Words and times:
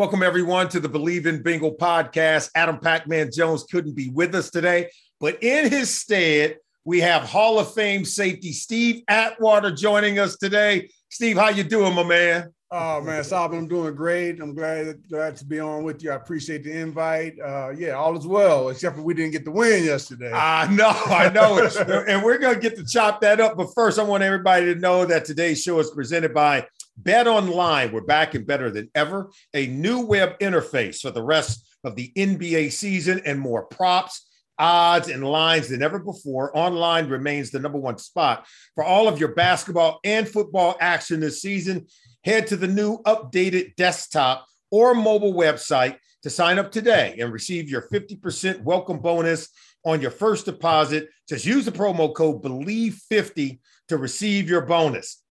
Welcome, 0.00 0.22
everyone, 0.22 0.70
to 0.70 0.80
the 0.80 0.88
Believe 0.88 1.26
in 1.26 1.42
Bingo 1.42 1.72
podcast. 1.72 2.48
Adam 2.54 2.78
Pac 2.78 3.06
Man 3.06 3.28
Jones 3.30 3.64
couldn't 3.64 3.92
be 3.92 4.08
with 4.08 4.34
us 4.34 4.48
today, 4.50 4.88
but 5.20 5.42
in 5.42 5.70
his 5.70 5.94
stead, 5.94 6.56
we 6.86 7.00
have 7.00 7.24
Hall 7.24 7.58
of 7.58 7.74
Fame 7.74 8.06
safety 8.06 8.52
Steve 8.52 9.02
Atwater 9.08 9.70
joining 9.70 10.18
us 10.18 10.38
today. 10.38 10.88
Steve, 11.10 11.36
how 11.36 11.50
you 11.50 11.64
doing, 11.64 11.94
my 11.94 12.02
man? 12.02 12.54
Oh 12.72 13.00
man, 13.00 13.24
Saab, 13.24 13.52
I'm 13.52 13.66
doing 13.66 13.96
great. 13.96 14.40
I'm 14.40 14.54
glad 14.54 15.02
glad 15.08 15.36
to 15.38 15.44
be 15.44 15.58
on 15.58 15.82
with 15.82 16.04
you. 16.04 16.12
I 16.12 16.14
appreciate 16.14 16.62
the 16.62 16.70
invite. 16.70 17.36
Uh, 17.40 17.70
yeah, 17.70 17.94
all 17.94 18.16
is 18.16 18.28
well, 18.28 18.68
except 18.68 18.94
for 18.94 19.02
we 19.02 19.12
didn't 19.12 19.32
get 19.32 19.44
the 19.44 19.50
win 19.50 19.82
yesterday. 19.82 20.30
I 20.32 20.72
know, 20.72 20.88
I 20.88 21.30
know. 21.30 21.68
and 22.06 22.22
we're 22.22 22.38
to 22.38 22.60
get 22.60 22.76
to 22.76 22.84
chop 22.84 23.22
that 23.22 23.40
up. 23.40 23.56
But 23.56 23.74
first, 23.74 23.98
I 23.98 24.04
want 24.04 24.22
everybody 24.22 24.72
to 24.72 24.76
know 24.76 25.04
that 25.04 25.24
today's 25.24 25.60
show 25.60 25.80
is 25.80 25.90
presented 25.90 26.32
by 26.32 26.64
Bet 26.96 27.26
Online. 27.26 27.90
We're 27.90 28.02
back 28.02 28.36
and 28.36 28.46
better 28.46 28.70
than 28.70 28.88
ever. 28.94 29.32
A 29.52 29.66
new 29.66 30.06
web 30.06 30.38
interface 30.38 31.00
for 31.00 31.10
the 31.10 31.24
rest 31.24 31.66
of 31.82 31.96
the 31.96 32.12
NBA 32.16 32.70
season 32.70 33.20
and 33.24 33.40
more 33.40 33.64
props, 33.64 34.28
odds, 34.60 35.08
and 35.08 35.24
lines 35.24 35.70
than 35.70 35.82
ever 35.82 35.98
before. 35.98 36.56
Online 36.56 37.08
remains 37.08 37.50
the 37.50 37.58
number 37.58 37.78
one 37.78 37.98
spot 37.98 38.46
for 38.76 38.84
all 38.84 39.08
of 39.08 39.18
your 39.18 39.34
basketball 39.34 39.98
and 40.04 40.28
football 40.28 40.76
action 40.80 41.18
this 41.18 41.42
season. 41.42 41.88
Head 42.24 42.48
to 42.48 42.56
the 42.56 42.68
new 42.68 42.98
updated 43.02 43.76
desktop 43.76 44.46
or 44.70 44.94
mobile 44.94 45.32
website 45.32 45.96
to 46.22 46.30
sign 46.30 46.58
up 46.58 46.70
today 46.70 47.16
and 47.18 47.32
receive 47.32 47.70
your 47.70 47.88
50% 47.88 48.62
welcome 48.62 48.98
bonus 48.98 49.48
on 49.84 50.02
your 50.02 50.10
first 50.10 50.44
deposit. 50.44 51.08
Just 51.28 51.46
use 51.46 51.64
the 51.64 51.72
promo 51.72 52.14
code 52.14 52.42
BELIEVE50 52.42 53.58
to 53.88 53.96
receive 53.96 54.50
your 54.50 54.60
bonus. 54.60 55.22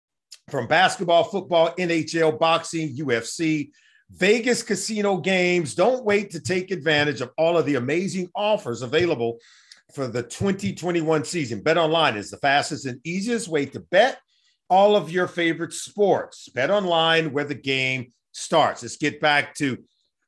From 0.50 0.66
basketball, 0.66 1.26
football, 1.26 1.76
NHL, 1.78 2.40
boxing, 2.40 2.96
UFC, 2.98 3.70
Vegas 4.10 4.64
casino 4.64 5.18
games, 5.18 5.76
don't 5.76 6.04
wait 6.04 6.32
to 6.32 6.42
take 6.42 6.72
advantage 6.72 7.22
of 7.22 7.30
all 7.38 7.56
of 7.56 7.68
the 7.68 7.76
amazing 7.76 8.28
offers 8.34 8.82
available 8.82 9.38
for 9.94 10.08
the 10.08 10.24
2021 10.24 11.24
season. 11.24 11.62
Bet 11.62 11.78
online 11.78 12.18
is 12.18 12.32
the 12.32 12.38
fastest 12.38 12.88
and 12.88 13.00
easiest 13.04 13.48
way 13.48 13.68
to 13.68 13.80
bet 13.80 14.18
all 14.70 14.96
of 14.96 15.12
your 15.12 15.28
favorite 15.28 15.74
sports. 15.74 16.48
Bet 16.50 16.70
online 16.70 17.32
where 17.32 17.44
the 17.44 17.56
game 17.56 18.14
starts. 18.32 18.84
Let's 18.84 18.98
get 18.98 19.20
back 19.20 19.56
to, 19.56 19.78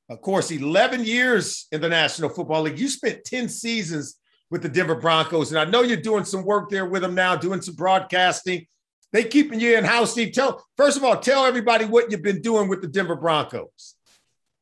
of 0.09 0.21
course, 0.21 0.51
11 0.51 1.05
years 1.05 1.67
in 1.71 1.81
the 1.81 1.89
National 1.89 2.29
Football 2.29 2.63
League. 2.63 2.79
You 2.79 2.87
spent 2.87 3.23
10 3.23 3.49
seasons 3.49 4.17
with 4.49 4.61
the 4.61 4.69
Denver 4.69 4.95
Broncos, 4.95 5.51
and 5.51 5.59
I 5.59 5.65
know 5.65 5.81
you're 5.81 5.97
doing 5.97 6.25
some 6.25 6.43
work 6.43 6.69
there 6.69 6.85
with 6.85 7.01
them 7.01 7.15
now, 7.15 7.35
doing 7.35 7.61
some 7.61 7.75
broadcasting. 7.75 8.65
They 9.13 9.23
keeping 9.23 9.59
you 9.59 9.77
in 9.77 9.83
house, 9.83 10.11
Steve. 10.11 10.33
Tell 10.33 10.65
first 10.77 10.97
of 10.97 11.03
all, 11.03 11.17
tell 11.17 11.45
everybody 11.45 11.85
what 11.85 12.11
you've 12.11 12.21
been 12.21 12.41
doing 12.41 12.67
with 12.67 12.81
the 12.81 12.87
Denver 12.87 13.15
Broncos. 13.15 13.95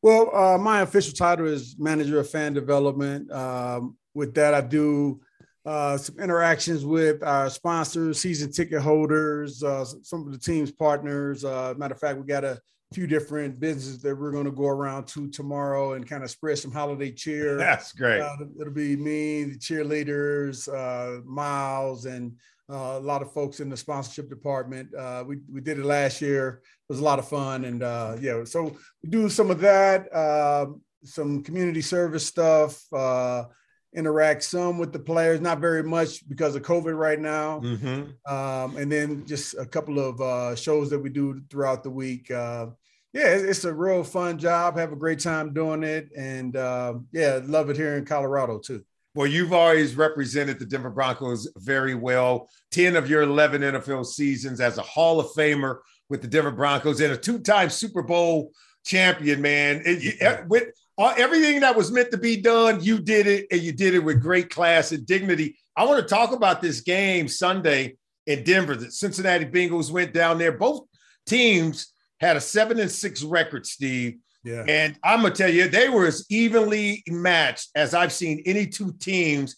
Well, 0.01 0.35
uh, 0.35 0.57
my 0.57 0.81
official 0.81 1.13
title 1.13 1.47
is 1.47 1.75
manager 1.77 2.19
of 2.19 2.29
fan 2.29 2.53
development. 2.53 3.31
Um, 3.31 3.97
with 4.13 4.33
that, 4.35 4.53
I 4.53 4.61
do 4.61 5.21
uh, 5.65 5.97
some 5.97 6.19
interactions 6.19 6.85
with 6.85 7.23
our 7.23 7.49
sponsors, 7.49 8.19
season 8.19 8.51
ticket 8.51 8.81
holders, 8.81 9.63
uh, 9.63 9.85
some 9.85 10.25
of 10.25 10.31
the 10.31 10.39
team's 10.39 10.71
partners. 10.71 11.43
Uh, 11.43 11.73
matter 11.77 11.93
of 11.93 11.99
fact, 11.99 12.17
we 12.19 12.25
got 12.25 12.43
a 12.43 12.59
few 12.93 13.05
different 13.05 13.59
businesses 13.59 14.01
that 14.01 14.17
we're 14.17 14.31
going 14.31 14.45
to 14.45 14.51
go 14.51 14.67
around 14.67 15.05
to 15.05 15.29
tomorrow 15.29 15.93
and 15.93 16.09
kind 16.09 16.23
of 16.23 16.31
spread 16.31 16.57
some 16.57 16.71
holiday 16.71 17.11
cheer. 17.11 17.55
That's 17.57 17.91
great. 17.91 18.21
Uh, 18.21 18.35
it'll 18.59 18.73
be 18.73 18.95
me, 18.95 19.43
the 19.43 19.57
cheerleaders, 19.57 20.67
uh, 20.67 21.21
Miles, 21.23 22.05
and 22.05 22.33
uh, 22.69 22.97
a 22.97 22.99
lot 22.99 23.21
of 23.21 23.31
folks 23.33 23.59
in 23.59 23.69
the 23.69 23.77
sponsorship 23.77 24.29
department. 24.29 24.93
Uh, 24.93 25.23
we 25.25 25.39
we 25.51 25.61
did 25.61 25.79
it 25.79 25.85
last 25.85 26.21
year. 26.21 26.61
It 26.63 26.93
was 26.93 26.99
a 26.99 27.03
lot 27.03 27.19
of 27.19 27.27
fun, 27.27 27.65
and 27.65 27.83
uh, 27.83 28.17
yeah, 28.19 28.43
so 28.43 28.75
we 29.03 29.09
do 29.09 29.29
some 29.29 29.51
of 29.51 29.59
that, 29.59 30.15
um, 30.15 30.81
some 31.03 31.43
community 31.43 31.81
service 31.81 32.25
stuff. 32.25 32.81
Uh, 32.93 33.45
interact 33.95 34.43
some 34.43 34.77
with 34.77 34.93
the 34.93 34.99
players, 34.99 35.41
not 35.41 35.59
very 35.59 35.83
much 35.83 36.27
because 36.29 36.55
of 36.55 36.61
COVID 36.61 36.97
right 36.97 37.19
now. 37.19 37.59
Mhm. 37.59 38.13
Um, 38.29 38.77
and 38.77 38.91
then 38.91 39.25
just 39.25 39.55
a 39.57 39.65
couple 39.65 39.99
of 39.99 40.21
uh, 40.21 40.55
shows 40.55 40.89
that 40.91 40.99
we 40.99 41.09
do 41.09 41.41
throughout 41.49 41.83
the 41.83 41.89
week. 41.89 42.29
Uh, 42.29 42.67
yeah, 43.13 43.29
it's, 43.29 43.65
a 43.65 43.73
real 43.73 44.03
fun 44.03 44.37
job. 44.37 44.77
Have 44.77 44.91
a 44.91 44.95
great 44.95 45.19
time 45.19 45.51
doing 45.51 45.81
it, 45.81 46.09
and 46.15 46.55
uh, 46.55 46.93
yeah, 47.11 47.39
love 47.43 47.71
it 47.71 47.75
here 47.75 47.97
in 47.97 48.05
Colorado 48.05 48.59
too. 48.59 48.83
Well, 49.15 49.25
you've 49.25 49.53
always 49.53 49.95
represented 49.95 50.59
the 50.59 50.65
Denver 50.67 50.91
Broncos 50.91 51.51
very 51.57 51.95
well. 51.95 52.47
10 52.71 52.95
of 52.95 53.09
your 53.09 53.23
11 53.23 53.61
NFL 53.63 54.05
seasons 54.05 54.61
as 54.61 54.77
a 54.77 54.83
Hall 54.83 55.19
of 55.19 55.27
Famer 55.31 55.79
with 56.09 56.21
the 56.21 56.27
Denver 56.27 56.51
Broncos 56.51 57.01
and 57.01 57.11
a 57.13 57.17
two 57.17 57.39
time 57.39 57.71
Super 57.71 58.03
Bowl 58.03 58.51
champion, 58.85 59.41
man. 59.41 59.81
It- 59.83 60.21
eh, 60.21 60.43
with 60.47 60.65
everything 61.07 61.61
that 61.61 61.75
was 61.75 61.91
meant 61.91 62.11
to 62.11 62.17
be 62.17 62.37
done, 62.37 62.83
you 62.83 62.99
did 62.99 63.25
it 63.25 63.47
and 63.51 63.61
you 63.61 63.71
did 63.71 63.93
it 63.93 63.99
with 63.99 64.21
great 64.21 64.49
class 64.49 64.91
and 64.91 65.05
dignity. 65.05 65.57
I 65.75 65.85
want 65.85 66.01
to 66.01 66.07
talk 66.07 66.33
about 66.33 66.61
this 66.61 66.81
game 66.81 67.27
Sunday 67.27 67.97
in 68.27 68.43
Denver. 68.43 68.75
The 68.75 68.91
Cincinnati 68.91 69.45
Bengals 69.45 69.91
went 69.91 70.13
down 70.13 70.37
there. 70.37 70.51
Both 70.51 70.87
teams 71.25 71.93
had 72.19 72.35
a 72.35 72.41
seven 72.41 72.79
and 72.79 72.91
six 72.91 73.23
record, 73.23 73.65
Steve. 73.65 74.17
Yeah. 74.43 74.63
And 74.67 74.97
I'm 75.03 75.21
gonna 75.21 75.33
tell 75.33 75.49
you, 75.49 75.67
they 75.67 75.89
were 75.89 76.05
as 76.05 76.25
evenly 76.29 77.03
matched 77.07 77.69
as 77.75 77.93
I've 77.93 78.13
seen 78.13 78.41
any 78.45 78.67
two 78.67 78.93
teams 78.93 79.55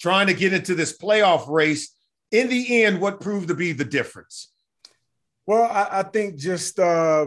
trying 0.00 0.26
to 0.26 0.34
get 0.34 0.52
into 0.52 0.74
this 0.74 0.96
playoff 0.96 1.48
race. 1.48 1.94
In 2.30 2.48
the 2.48 2.82
end, 2.82 3.00
what 3.00 3.20
proved 3.20 3.48
to 3.48 3.54
be 3.54 3.72
the 3.72 3.84
difference? 3.84 4.52
Well, 5.46 5.64
I, 5.64 6.00
I 6.00 6.02
think 6.02 6.36
just 6.36 6.78
uh, 6.80 7.26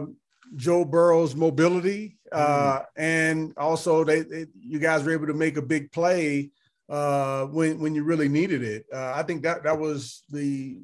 Joe 0.54 0.84
Burrow's 0.84 1.34
mobility, 1.34 2.17
uh, 2.32 2.82
and 2.96 3.52
also 3.56 4.04
they, 4.04 4.20
they 4.20 4.46
you 4.60 4.78
guys 4.78 5.02
were 5.04 5.12
able 5.12 5.26
to 5.26 5.34
make 5.34 5.56
a 5.56 5.62
big 5.62 5.90
play 5.92 6.50
uh, 6.88 7.44
when 7.46 7.78
when 7.78 7.94
you 7.94 8.04
really 8.04 8.28
needed 8.28 8.62
it. 8.62 8.86
Uh, 8.92 9.12
I 9.14 9.22
think 9.22 9.42
that 9.42 9.62
that 9.64 9.78
was 9.78 10.22
the 10.30 10.78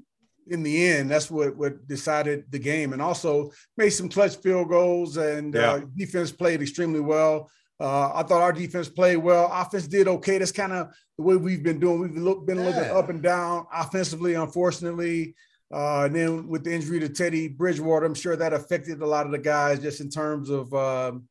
in 0.49 0.63
the 0.63 0.87
end 0.89 1.11
that's 1.11 1.31
what 1.31 1.57
what 1.57 1.87
decided 1.89 2.45
the 2.51 2.59
game, 2.59 2.93
and 2.93 3.01
also 3.01 3.51
made 3.77 3.91
some 3.91 4.09
clutch 4.09 4.37
field 4.37 4.69
goals, 4.69 5.17
and 5.17 5.57
uh, 5.57 5.81
defense 5.97 6.31
played 6.33 6.63
extremely 6.63 7.01
well. 7.01 7.51
Uh, 7.81 8.13
I 8.15 8.23
thought 8.23 8.43
our 8.43 8.53
defense 8.53 8.89
played 8.89 9.17
well. 9.17 9.51
Offense 9.53 9.89
did 9.89 10.07
okay. 10.07 10.39
That's 10.39 10.53
kind 10.53 10.73
of 10.73 10.95
the 11.19 11.25
way 11.25 11.37
we've 11.37 11.63
been 11.63 11.81
doing. 11.81 12.01
We've 12.01 12.17
look, 12.17 12.47
been 12.47 12.59
a 12.59 12.63
little 12.63 12.81
bit 12.81 12.91
up 12.91 13.09
and 13.09 13.23
down 13.23 13.67
offensively, 13.73 14.35
unfortunately. 14.35 15.35
Uh, 15.73 16.05
and 16.05 16.15
then 16.15 16.49
with 16.49 16.63
the 16.63 16.73
injury 16.73 17.01
to 17.01 17.09
Teddy 17.09 17.49
Bridgewater, 17.49 18.07
I'm 18.07 18.15
sure 18.15 18.37
that 18.37 18.53
affected 18.53 19.03
a 19.03 19.07
lot 19.07 19.27
of 19.27 19.33
the 19.33 19.39
guys 19.39 19.81
just 19.81 20.01
in 20.01 20.09
terms 20.09 20.49
of, 20.49 20.73
um, 20.73 21.25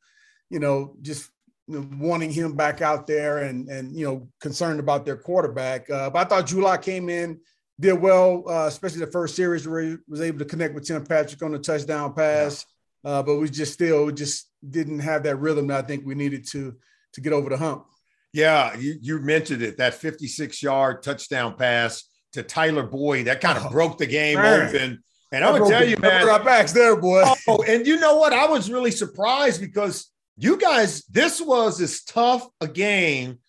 you 0.54 0.60
know, 0.60 0.96
just 1.02 1.30
wanting 1.68 2.32
him 2.32 2.56
back 2.56 2.82
out 2.82 3.08
there 3.08 3.40
and 3.40 3.68
and 3.70 3.98
you 3.98 4.06
know 4.06 4.30
concerned 4.40 4.80
about 4.80 5.06
their 5.06 5.18
quarterback. 5.18 5.90
Uh, 5.90 6.10
but 6.10 6.20
I 6.20 6.30
thought 6.30 6.46
July 6.48 6.78
came 6.78 7.10
in, 7.10 7.40
did 7.80 7.94
well, 7.94 8.44
uh, 8.48 8.68
especially 8.68 9.00
the 9.00 9.12
first 9.12 9.36
series 9.36 9.68
where 9.68 9.82
he 9.82 9.96
was 10.08 10.22
able 10.22 10.40
to 10.40 10.46
connect 10.46 10.76
with 10.76 10.86
Tim 10.86 11.04
Patrick 11.06 11.42
on 11.42 11.52
the 11.52 11.60
touchdown 11.60 12.14
pass. 12.14 12.66
Uh, 13.06 13.22
but 13.24 13.36
we 13.38 13.50
just 13.50 13.74
still 13.74 14.12
just 14.12 14.50
didn't 14.70 15.00
have 15.00 15.24
that 15.24 15.38
rhythm 15.38 15.68
that 15.68 15.84
I 15.84 15.88
think 15.88 16.06
we 16.06 16.16
needed 16.16 16.46
to 16.52 16.76
to 17.14 17.22
get 17.22 17.34
over 17.34 17.50
the 17.50 17.58
hump. 17.58 17.86
Yeah, 18.32 18.76
you, 18.78 18.96
you 19.02 19.20
mentioned 19.20 19.62
it. 19.62 19.78
That 19.78 19.94
56 19.94 20.64
yard 20.64 21.04
touchdown 21.04 21.56
pass 21.56 22.04
to 22.34 22.42
Tyler 22.44 22.84
Boyd 22.84 23.26
that 23.28 23.42
kind 23.42 23.58
of 23.58 23.66
Oh, 23.68 23.70
broke 23.70 23.98
the 23.98 24.08
game 24.08 24.38
man. 24.40 24.68
open. 24.68 25.04
And 25.32 25.44
I'm 25.44 25.58
gonna 25.58 25.70
tell 25.70 25.88
you, 25.88 25.98
man. 26.02 26.30
our 26.30 26.44
backs 26.44 26.74
there, 26.74 26.96
boy. 26.96 27.24
Oh, 27.48 27.64
and 27.68 27.86
you 27.88 28.00
know 28.00 28.18
what? 28.18 28.34
I 28.34 28.46
was 28.48 28.72
really 28.72 28.92
surprised 28.92 29.60
because 29.60 30.12
you 30.38 30.58
guys, 30.58 31.04
this 31.06 31.40
was 31.42 31.80
as 31.82 32.04
tough 32.04 32.48
a 32.62 32.68
game 32.68 33.40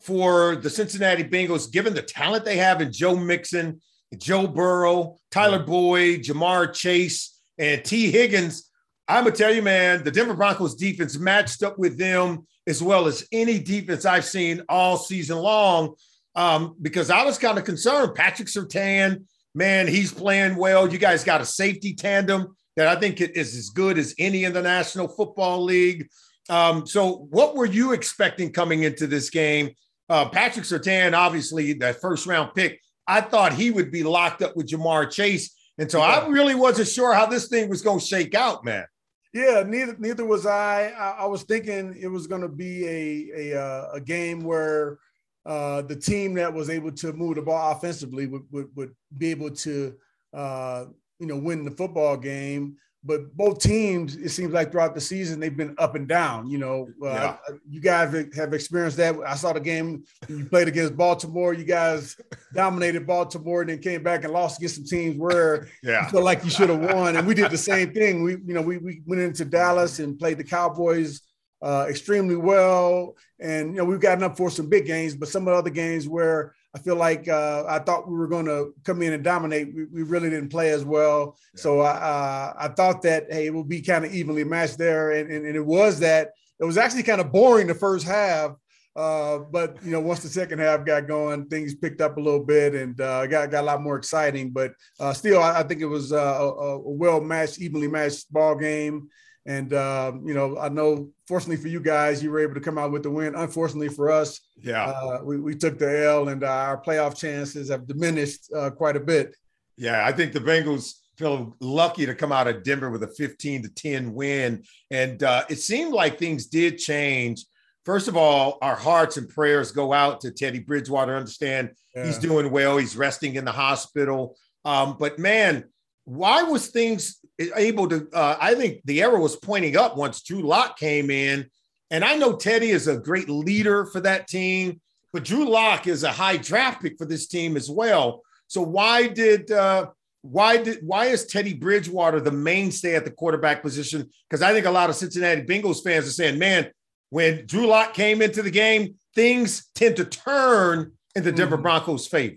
for 0.00 0.56
the 0.56 0.68
Cincinnati 0.68 1.24
Bengals, 1.24 1.72
given 1.72 1.94
the 1.94 2.02
talent 2.02 2.44
they 2.44 2.58
have 2.58 2.82
in 2.82 2.92
Joe 2.92 3.16
Mixon, 3.16 3.80
Joe 4.18 4.46
Burrow, 4.46 5.16
Tyler 5.30 5.62
Boyd, 5.62 6.22
Ja'Marr 6.22 6.72
Chase, 6.74 7.40
and 7.58 7.84
Tee 7.84 8.10
Higgins. 8.10 8.70
I'm 9.08 9.24
gonna 9.24 9.36
tell 9.36 9.54
you, 9.54 9.62
man, 9.62 10.04
the 10.04 10.10
Denver 10.10 10.34
Broncos 10.34 10.74
defense 10.74 11.18
matched 11.18 11.62
up 11.62 11.78
with 11.78 11.98
them 11.98 12.46
as 12.66 12.82
well 12.82 13.06
as 13.06 13.26
any 13.32 13.58
defense 13.58 14.04
I've 14.04 14.24
seen 14.24 14.62
all 14.68 14.96
season 14.96 15.38
long. 15.38 15.94
Um, 16.36 16.76
because 16.82 17.10
I 17.10 17.24
was 17.24 17.38
kind 17.38 17.58
of 17.58 17.64
concerned. 17.64 18.14
Patrick 18.14 18.48
Surtain, 18.48 19.24
man, 19.54 19.86
he's 19.86 20.12
playing 20.12 20.56
well. 20.56 20.90
You 20.90 20.98
guys 20.98 21.22
got 21.22 21.40
a 21.40 21.46
safety 21.46 21.94
tandem 21.94 22.56
that 22.76 22.88
I 22.88 22.98
think 22.98 23.20
is 23.20 23.56
as 23.56 23.70
good 23.70 23.98
as 23.98 24.14
any 24.18 24.44
in 24.44 24.52
the 24.52 24.62
National 24.62 25.06
Football 25.06 25.62
League. 25.62 26.08
Um, 26.48 26.86
so, 26.86 27.26
what 27.30 27.56
were 27.56 27.66
you 27.66 27.92
expecting 27.92 28.52
coming 28.52 28.82
into 28.82 29.06
this 29.06 29.30
game? 29.30 29.70
Uh, 30.08 30.28
Patrick 30.28 30.66
Surtain, 30.66 31.16
obviously, 31.16 31.72
that 31.74 32.00
first 32.00 32.26
round 32.26 32.54
pick, 32.54 32.80
I 33.06 33.20
thought 33.20 33.54
he 33.54 33.70
would 33.70 33.90
be 33.90 34.02
locked 34.02 34.42
up 34.42 34.56
with 34.56 34.68
Ja'Marr 34.68 35.10
Chase. 35.10 35.54
And 35.78 35.90
so 35.90 36.00
I 36.00 36.26
really 36.28 36.54
wasn't 36.54 36.88
sure 36.88 37.12
how 37.14 37.26
this 37.26 37.48
thing 37.48 37.68
was 37.68 37.82
going 37.82 37.98
to 37.98 38.04
shake 38.04 38.34
out, 38.34 38.64
man. 38.64 38.84
Yeah, 39.32 39.64
neither 39.66 39.96
neither 39.98 40.24
was 40.24 40.46
I. 40.46 40.92
I, 40.96 41.22
I 41.22 41.26
was 41.26 41.42
thinking 41.42 41.96
it 42.00 42.06
was 42.06 42.28
going 42.28 42.42
to 42.42 42.48
be 42.48 42.86
a 42.86 43.30
a, 43.36 43.60
uh, 43.60 43.90
a 43.94 44.00
game 44.00 44.44
where 44.44 44.98
uh, 45.44 45.82
the 45.82 45.96
team 45.96 46.34
that 46.34 46.54
was 46.54 46.70
able 46.70 46.92
to 46.92 47.12
move 47.12 47.34
the 47.34 47.42
ball 47.42 47.72
offensively 47.72 48.28
would 48.28 48.44
would, 48.52 48.68
would 48.76 48.94
be 49.18 49.32
able 49.32 49.50
to 49.50 49.94
uh, 50.32 50.84
you 51.18 51.26
know 51.26 51.36
win 51.36 51.64
the 51.64 51.72
football 51.72 52.16
game. 52.16 52.76
But 53.06 53.36
both 53.36 53.58
teams, 53.58 54.16
it 54.16 54.30
seems 54.30 54.54
like 54.54 54.72
throughout 54.72 54.94
the 54.94 55.00
season, 55.00 55.38
they've 55.38 55.54
been 55.54 55.74
up 55.76 55.94
and 55.94 56.08
down. 56.08 56.48
You 56.48 56.56
know, 56.58 56.88
uh, 57.02 57.06
Yeah. 57.06 57.36
you 57.68 57.80
guys 57.80 58.14
have 58.34 58.54
experienced 58.54 58.96
that. 58.96 59.14
I 59.26 59.34
saw 59.34 59.52
the 59.52 59.60
game 59.60 60.04
you 60.26 60.46
played 60.46 60.68
against 60.68 60.96
Baltimore. 60.96 61.52
You 61.52 61.64
guys 61.64 62.16
dominated 62.54 63.06
Baltimore 63.06 63.60
and 63.60 63.68
then 63.68 63.78
came 63.80 64.02
back 64.02 64.24
and 64.24 64.32
lost 64.32 64.58
against 64.58 64.76
some 64.76 64.84
teams 64.86 65.18
where 65.18 65.68
Yeah. 65.82 66.04
you 66.04 66.10
feel 66.12 66.22
like 66.24 66.44
you 66.44 66.50
should 66.50 66.70
have 66.70 66.80
won. 66.80 67.16
And 67.16 67.26
we 67.26 67.34
did 67.34 67.50
the 67.50 67.58
same 67.58 67.92
thing. 67.92 68.22
We, 68.22 68.32
you 68.32 68.54
know, 68.54 68.62
we, 68.62 68.78
we 68.78 69.02
went 69.04 69.20
into 69.20 69.44
Dallas 69.44 69.98
and 69.98 70.18
played 70.18 70.38
the 70.38 70.44
Cowboys 70.44 71.20
uh, 71.60 71.86
extremely 71.88 72.36
well. 72.36 73.16
And, 73.38 73.72
you 73.72 73.76
know, 73.76 73.84
we've 73.84 74.00
gotten 74.00 74.24
up 74.24 74.36
for 74.36 74.50
some 74.50 74.70
big 74.70 74.86
games, 74.86 75.14
but 75.14 75.28
some 75.28 75.46
of 75.46 75.52
the 75.52 75.58
other 75.58 75.70
games 75.70 76.08
where 76.08 76.54
I 76.74 76.78
feel 76.80 76.96
like 76.96 77.28
uh, 77.28 77.64
I 77.68 77.78
thought 77.78 78.08
we 78.08 78.16
were 78.16 78.26
going 78.26 78.46
to 78.46 78.74
come 78.84 79.00
in 79.02 79.12
and 79.12 79.22
dominate, 79.22 79.72
we, 79.74 79.84
we 79.84 80.02
really 80.02 80.28
didn't 80.28 80.48
play 80.48 80.70
as 80.70 80.84
well. 80.84 81.38
So 81.54 81.80
I, 81.80 81.92
uh, 81.92 82.54
I 82.58 82.68
thought 82.68 83.02
that, 83.02 83.26
hey, 83.30 83.46
it 83.46 83.54
would 83.54 83.68
be 83.68 83.80
kind 83.80 84.04
of 84.04 84.12
evenly 84.12 84.42
matched 84.42 84.78
there. 84.78 85.12
And, 85.12 85.30
and, 85.30 85.46
and 85.46 85.56
it 85.56 85.64
was 85.64 86.00
that. 86.00 86.32
It 86.58 86.64
was 86.64 86.76
actually 86.76 87.04
kind 87.04 87.20
of 87.20 87.30
boring 87.32 87.68
the 87.68 87.74
first 87.74 88.06
half. 88.06 88.56
Uh, 88.96 89.38
but 89.38 89.76
you 89.84 89.90
know, 89.90 90.00
once 90.00 90.20
the 90.20 90.28
second 90.28 90.60
half 90.60 90.84
got 90.84 91.08
going, 91.08 91.46
things 91.46 91.74
picked 91.74 92.00
up 92.00 92.16
a 92.16 92.20
little 92.20 92.44
bit 92.44 92.74
and 92.74 93.00
uh, 93.00 93.26
got 93.26 93.50
got 93.50 93.62
a 93.62 93.66
lot 93.66 93.82
more 93.82 93.96
exciting. 93.96 94.50
But 94.50 94.72
uh, 95.00 95.12
still, 95.12 95.42
I, 95.42 95.60
I 95.60 95.62
think 95.64 95.80
it 95.80 95.86
was 95.86 96.12
uh, 96.12 96.16
a, 96.16 96.48
a 96.48 96.78
well 96.78 97.20
matched, 97.20 97.60
evenly 97.60 97.88
matched 97.88 98.32
ball 98.32 98.54
game. 98.54 99.08
And 99.46 99.74
um, 99.74 100.22
you 100.26 100.32
know, 100.34 100.58
I 100.58 100.68
know, 100.70 101.10
fortunately 101.28 101.56
for 101.62 101.68
you 101.68 101.80
guys, 101.80 102.22
you 102.22 102.30
were 102.30 102.40
able 102.40 102.54
to 102.54 102.60
come 102.60 102.78
out 102.78 102.92
with 102.92 103.02
the 103.02 103.10
win. 103.10 103.34
Unfortunately 103.34 103.88
for 103.88 104.10
us, 104.10 104.40
Yeah. 104.62 104.86
uh, 104.86 105.20
we, 105.22 105.38
we 105.38 105.54
took 105.54 105.78
the 105.78 106.04
L, 106.06 106.28
and 106.28 106.42
uh, 106.42 106.48
our 106.48 106.80
playoff 106.82 107.16
chances 107.16 107.68
have 107.70 107.86
diminished 107.86 108.50
uh, 108.56 108.70
quite 108.70 108.96
a 108.96 109.00
bit. 109.00 109.34
Yeah, 109.76 110.06
I 110.06 110.12
think 110.12 110.32
the 110.32 110.40
Bengals 110.40 110.94
feel 111.18 111.56
lucky 111.60 112.06
to 112.06 112.14
come 112.14 112.32
out 112.32 112.46
of 112.48 112.62
Denver 112.62 112.90
with 112.90 113.02
a 113.02 113.08
15 113.08 113.62
to 113.64 113.68
10 113.68 114.14
win. 114.14 114.64
And 114.90 115.22
uh, 115.22 115.44
it 115.50 115.56
seemed 115.56 115.92
like 115.92 116.18
things 116.18 116.46
did 116.46 116.78
change. 116.78 117.44
First 117.84 118.08
of 118.08 118.16
all, 118.16 118.58
our 118.62 118.74
hearts 118.76 119.16
and 119.18 119.28
prayers 119.28 119.70
go 119.72 119.92
out 119.92 120.22
to 120.22 120.30
Teddy 120.30 120.58
Bridgewater. 120.58 121.14
Understand 121.16 121.70
he's 121.92 122.18
doing 122.18 122.50
well. 122.50 122.78
He's 122.78 122.96
resting 122.96 123.34
in 123.34 123.44
the 123.44 123.52
hospital. 123.52 124.36
Um, 124.64 124.96
but 124.98 125.18
man, 125.18 125.64
why 126.04 126.42
was 126.44 126.68
things 126.68 127.18
able 127.38 127.88
to? 127.88 128.08
Uh, 128.12 128.36
I 128.40 128.54
think 128.54 128.80
the 128.84 129.02
arrow 129.02 129.20
was 129.20 129.36
pointing 129.36 129.76
up 129.76 129.96
once 129.96 130.22
Drew 130.22 130.42
Lock 130.42 130.78
came 130.78 131.10
in. 131.10 131.46
And 131.90 132.04
I 132.04 132.16
know 132.16 132.34
Teddy 132.34 132.70
is 132.70 132.88
a 132.88 132.96
great 132.98 133.28
leader 133.28 133.86
for 133.86 134.00
that 134.00 134.26
team, 134.26 134.80
but 135.12 135.22
Drew 135.24 135.48
Lock 135.48 135.86
is 135.86 136.02
a 136.02 136.10
high 136.10 136.36
draft 136.36 136.82
pick 136.82 136.98
for 136.98 137.04
this 137.04 137.26
team 137.28 137.56
as 137.56 137.70
well. 137.70 138.22
So 138.48 138.62
why 138.62 139.06
did 139.06 139.50
uh, 139.50 139.86
why 140.22 140.56
did 140.56 140.78
why 140.82 141.06
is 141.06 141.26
Teddy 141.26 141.52
Bridgewater 141.54 142.20
the 142.20 142.32
mainstay 142.32 142.96
at 142.96 143.04
the 143.04 143.10
quarterback 143.10 143.62
position? 143.62 144.08
Because 144.28 144.42
I 144.42 144.52
think 144.52 144.66
a 144.66 144.70
lot 144.70 144.90
of 144.90 144.96
Cincinnati 144.96 145.42
Bengals 145.42 145.84
fans 145.84 146.06
are 146.06 146.10
saying, 146.10 146.38
man, 146.38 146.70
when 147.10 147.46
Drew 147.46 147.66
Lock 147.66 147.94
came 147.94 148.22
into 148.22 148.42
the 148.42 148.50
game, 148.50 148.94
things 149.14 149.70
tend 149.74 149.96
to 149.96 150.04
turn 150.04 150.92
in 151.14 151.22
the 151.22 151.30
Denver 151.32 151.58
Mhm. 151.58 151.62
Broncos' 151.62 152.06
favor. 152.08 152.36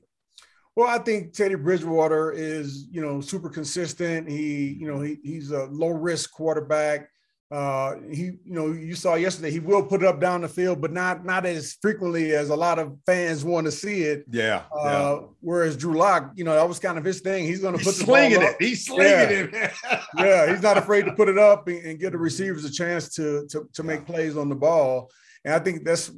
Well, 0.77 0.87
I 0.87 0.99
think 0.99 1.33
Teddy 1.33 1.55
Bridgewater 1.55 2.31
is, 2.31 2.85
you 2.91 3.01
know, 3.01 3.19
super 3.19 3.49
consistent. 3.49 4.29
He, 4.29 4.77
you 4.79 4.87
know, 4.87 5.01
he, 5.01 5.17
he's 5.23 5.49
a 5.49 5.65
low 5.71 5.87
risk 5.89 6.31
quarterback. 6.31 7.09
Uh, 7.49 7.95
he, 8.11 8.23
you 8.45 8.53
know, 8.53 8.67
you 8.73 8.93
saw 8.93 9.15
yesterday 9.15 9.49
he 9.49 9.59
will 9.59 9.81
put 9.81 10.03
it 10.03 10.07
up 10.07 10.21
down 10.21 10.41
the 10.41 10.47
field, 10.47 10.79
but 10.79 10.93
not 10.93 11.25
not 11.25 11.47
as 11.47 11.77
frequently 11.81 12.33
as 12.35 12.51
a 12.51 12.55
lot 12.55 12.77
of 12.77 12.95
fans 13.07 13.43
want 13.43 13.65
to 13.65 13.71
see 13.71 14.03
it. 14.03 14.25
Yeah, 14.29 14.65
Uh, 14.71 15.21
Whereas 15.39 15.75
Drew 15.75 15.97
Lock, 15.97 16.33
you 16.35 16.43
know, 16.43 16.53
that 16.53 16.67
was 16.67 16.77
kind 16.77 16.99
of 16.99 17.03
his 17.03 17.21
thing. 17.21 17.45
He's 17.45 17.61
going 17.61 17.75
to 17.75 17.83
put 17.83 17.95
the 17.95 18.05
ball 18.05 18.13
slinging 18.15 18.41
it. 18.43 18.55
He's 18.59 18.85
slinging 18.85 19.49
Yeah. 19.51 19.71
it. 19.91 20.01
yeah, 20.15 20.51
he's 20.51 20.61
not 20.61 20.77
afraid 20.77 21.05
to 21.05 21.13
put 21.13 21.27
it 21.27 21.39
up 21.39 21.67
and, 21.69 21.83
and 21.85 21.99
give 21.99 22.11
the 22.11 22.19
receivers 22.19 22.65
a 22.65 22.71
chance 22.71 23.09
to 23.15 23.47
to, 23.47 23.67
to 23.73 23.81
make 23.81 24.05
plays 24.05 24.37
on 24.37 24.47
the 24.47 24.55
ball. 24.55 25.09
And 25.43 25.55
I 25.55 25.59
think 25.59 25.83
that's 25.85 26.11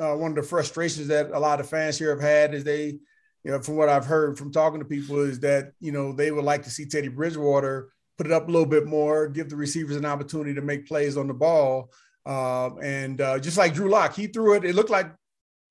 uh, 0.00 0.16
one 0.16 0.32
of 0.32 0.36
the 0.36 0.42
frustrations 0.42 1.06
that 1.08 1.30
a 1.30 1.38
lot 1.38 1.60
of 1.60 1.68
fans 1.68 1.96
here 1.96 2.10
have 2.10 2.20
had 2.20 2.54
is 2.54 2.64
they, 2.64 2.98
you 3.44 3.50
know, 3.50 3.60
from 3.60 3.76
what 3.76 3.88
I've 3.88 4.06
heard 4.06 4.38
from 4.38 4.52
talking 4.52 4.80
to 4.80 4.84
people 4.84 5.20
is 5.20 5.40
that 5.40 5.72
you 5.80 5.92
know 5.92 6.12
they 6.12 6.30
would 6.30 6.44
like 6.44 6.62
to 6.64 6.70
see 6.70 6.86
Teddy 6.86 7.08
Bridgewater 7.08 7.90
put 8.18 8.26
it 8.26 8.32
up 8.32 8.48
a 8.48 8.50
little 8.50 8.66
bit 8.66 8.86
more, 8.86 9.28
give 9.28 9.48
the 9.48 9.56
receivers 9.56 9.96
an 9.96 10.04
opportunity 10.04 10.54
to 10.54 10.60
make 10.60 10.86
plays 10.86 11.16
on 11.16 11.26
the 11.26 11.34
ball. 11.34 11.90
Um, 12.26 12.78
and 12.82 13.18
uh, 13.18 13.38
just 13.38 13.56
like 13.56 13.72
Drew 13.72 13.88
Lock, 13.88 14.14
he 14.14 14.26
threw 14.26 14.54
it. 14.56 14.64
It 14.64 14.74
looked 14.74 14.90
like 14.90 15.10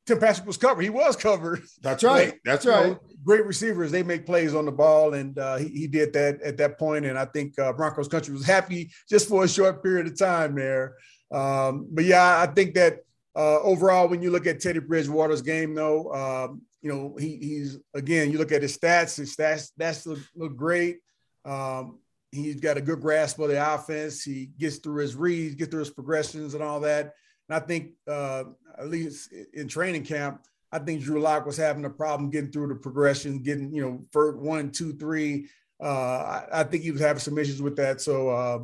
Tim 0.08 0.20
Patrick 0.20 0.48
was 0.48 0.58
covered. 0.58 0.82
He 0.82 0.90
was 0.90 1.16
covered. 1.16 1.62
That's 1.84 2.04
right. 2.04 2.34
That's 2.44 2.66
You 2.66 2.72
know, 2.72 2.84
right. 2.84 2.98
great 3.24 3.46
receivers, 3.46 3.92
they 3.92 4.02
make 4.02 4.26
plays 4.26 4.56
on 4.56 4.66
the 4.66 4.72
ball, 4.72 5.14
and 5.14 5.38
uh, 5.38 5.58
he, 5.58 5.68
he 5.68 5.88
did 5.88 6.12
that 6.14 6.42
at 6.42 6.58
that 6.58 6.80
point. 6.80 7.06
And 7.06 7.20
I 7.20 7.26
think 7.26 7.58
uh, 7.60 7.72
Broncos 7.74 8.08
country 8.08 8.34
was 8.34 8.48
happy 8.48 8.90
just 9.08 9.30
for 9.30 9.44
a 9.44 9.48
short 9.48 9.84
period 9.84 10.08
of 10.08 10.18
time 10.18 10.56
there. 10.56 10.96
Um, 11.32 11.88
but 11.92 12.06
yeah, 12.06 12.42
I 12.42 12.48
think 12.48 12.74
that 12.74 13.02
uh, 13.36 13.60
overall, 13.60 14.08
when 14.08 14.24
you 14.24 14.32
look 14.32 14.48
at 14.48 14.60
Teddy 14.60 14.80
Bridgewater's 14.80 15.44
game, 15.44 15.76
though, 15.76 16.12
um, 16.12 16.64
you 16.82 16.90
know 16.90 17.16
he, 17.20 17.38
he's 17.38 17.78
again, 17.94 18.32
you 18.32 18.38
look 18.38 18.52
at 18.52 18.62
his 18.62 18.78
stats, 18.78 19.18
his 19.18 19.36
stats 19.36 19.72
that's 19.78 20.06
look, 20.06 20.20
look 20.36 20.56
great. 20.56 21.00
Um, 21.46 22.00
he's 22.32 22.60
got 22.60 22.78
a 22.78 22.82
good 22.82 23.02
grasp 23.02 23.40
of 23.40 23.50
the 23.50 23.74
offense. 23.74 24.24
He 24.24 24.52
gets 24.58 24.78
through 24.78 25.02
his 25.02 25.16
reads, 25.16 25.56
get 25.56 25.72
through 25.72 25.80
his 25.82 25.90
progressions, 25.90 26.54
and 26.54 26.64
all 26.64 26.80
that. 26.82 27.14
And 27.48 27.56
I 27.56 27.60
think, 27.60 27.94
uh, 28.08 28.44
at 28.78 28.90
least 28.90 29.34
in 29.54 29.68
training 29.68 30.04
camp, 30.04 30.42
I 30.72 30.80
think 30.80 31.02
Drew 31.02 31.20
Lock 31.20 31.46
was 31.46 31.58
having 31.58 31.86
a 31.86 31.90
problem 31.90 32.30
getting 32.30 32.52
through 32.52 32.68
the 32.68 32.76
progression, 32.76 33.42
getting, 33.42 33.74
you 33.74 33.82
know, 33.82 34.06
first 34.12 34.38
one, 34.38 34.72
two, 34.72 34.94
three. 34.94 35.48
Uh, 35.82 36.44
I, 36.44 36.46
I 36.54 36.64
think 36.64 36.84
he 36.84 36.92
was 36.92 37.02
having 37.02 37.20
some 37.20 37.38
issues 37.40 37.62
with 37.62 37.76
that. 37.78 38.02
So, 38.02 38.30
uh, 38.30 38.60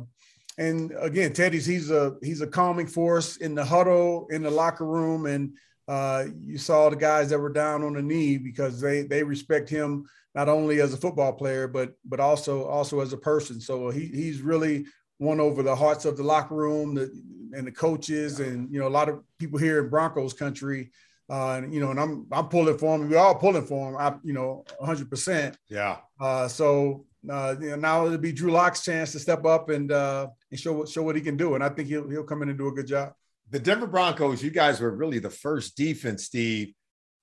and 0.58 0.92
again, 1.00 1.32
Teddy's 1.32 1.66
he's 1.66 1.90
a 1.90 2.16
he's 2.22 2.40
a 2.40 2.46
calming 2.46 2.86
force 2.86 3.36
in 3.36 3.54
the 3.54 3.64
huddle, 3.64 4.28
in 4.30 4.42
the 4.42 4.50
locker 4.50 4.86
room, 4.86 5.26
and 5.26 5.54
uh, 5.88 6.24
you 6.40 6.58
saw 6.58 6.88
the 6.90 6.96
guys 6.96 7.30
that 7.30 7.38
were 7.38 7.52
down 7.52 7.82
on 7.82 7.94
the 7.94 8.02
knee 8.02 8.38
because 8.38 8.80
they 8.80 9.02
they 9.02 9.22
respect 9.22 9.68
him 9.68 10.06
not 10.34 10.48
only 10.48 10.80
as 10.80 10.92
a 10.92 10.96
football 10.96 11.32
player 11.32 11.68
but 11.68 11.94
but 12.04 12.20
also 12.20 12.64
also 12.64 13.00
as 13.00 13.12
a 13.12 13.16
person. 13.16 13.60
So 13.60 13.90
he 13.90 14.06
he's 14.06 14.40
really 14.40 14.86
won 15.18 15.40
over 15.40 15.62
the 15.62 15.74
hearts 15.74 16.04
of 16.04 16.16
the 16.16 16.22
locker 16.22 16.54
room 16.54 16.94
the, 16.94 17.10
and 17.56 17.66
the 17.66 17.72
coaches 17.72 18.40
and 18.40 18.70
you 18.72 18.80
know 18.80 18.88
a 18.88 18.96
lot 18.98 19.08
of 19.08 19.22
people 19.38 19.58
here 19.58 19.82
in 19.82 19.90
Broncos 19.90 20.32
country. 20.32 20.90
Uh, 21.28 21.54
and, 21.54 21.74
you 21.74 21.80
know, 21.80 21.90
and 21.90 21.98
I'm 21.98 22.26
I'm 22.30 22.48
pulling 22.48 22.78
for 22.78 22.94
him. 22.94 23.08
We're 23.08 23.18
all 23.18 23.34
pulling 23.34 23.66
for 23.66 23.90
him. 23.90 23.96
I, 23.96 24.14
you 24.22 24.32
know, 24.32 24.64
100. 24.78 25.10
percent 25.10 25.56
Yeah. 25.68 25.96
uh, 26.20 26.46
so 26.46 27.04
uh, 27.28 27.56
you 27.60 27.70
know, 27.70 27.76
now 27.76 28.06
it'll 28.06 28.18
be 28.18 28.32
Drew 28.32 28.52
Lock's 28.52 28.84
chance 28.84 29.12
to 29.12 29.18
step 29.18 29.44
up 29.44 29.68
and 29.68 29.90
uh, 29.90 30.28
and 30.50 30.60
show 30.60 30.84
show 30.84 31.02
what 31.02 31.16
he 31.16 31.22
can 31.22 31.36
do, 31.36 31.54
and 31.54 31.64
I 31.64 31.68
think 31.68 31.88
he'll 31.88 32.08
he'll 32.08 32.24
come 32.24 32.42
in 32.42 32.48
and 32.48 32.58
do 32.58 32.68
a 32.68 32.72
good 32.72 32.86
job. 32.86 33.14
The 33.50 33.58
Denver 33.60 33.86
Broncos, 33.86 34.42
you 34.42 34.50
guys 34.50 34.80
were 34.80 34.90
really 34.90 35.18
the 35.18 35.30
first 35.30 35.76
defense, 35.76 36.24
Steve, 36.24 36.74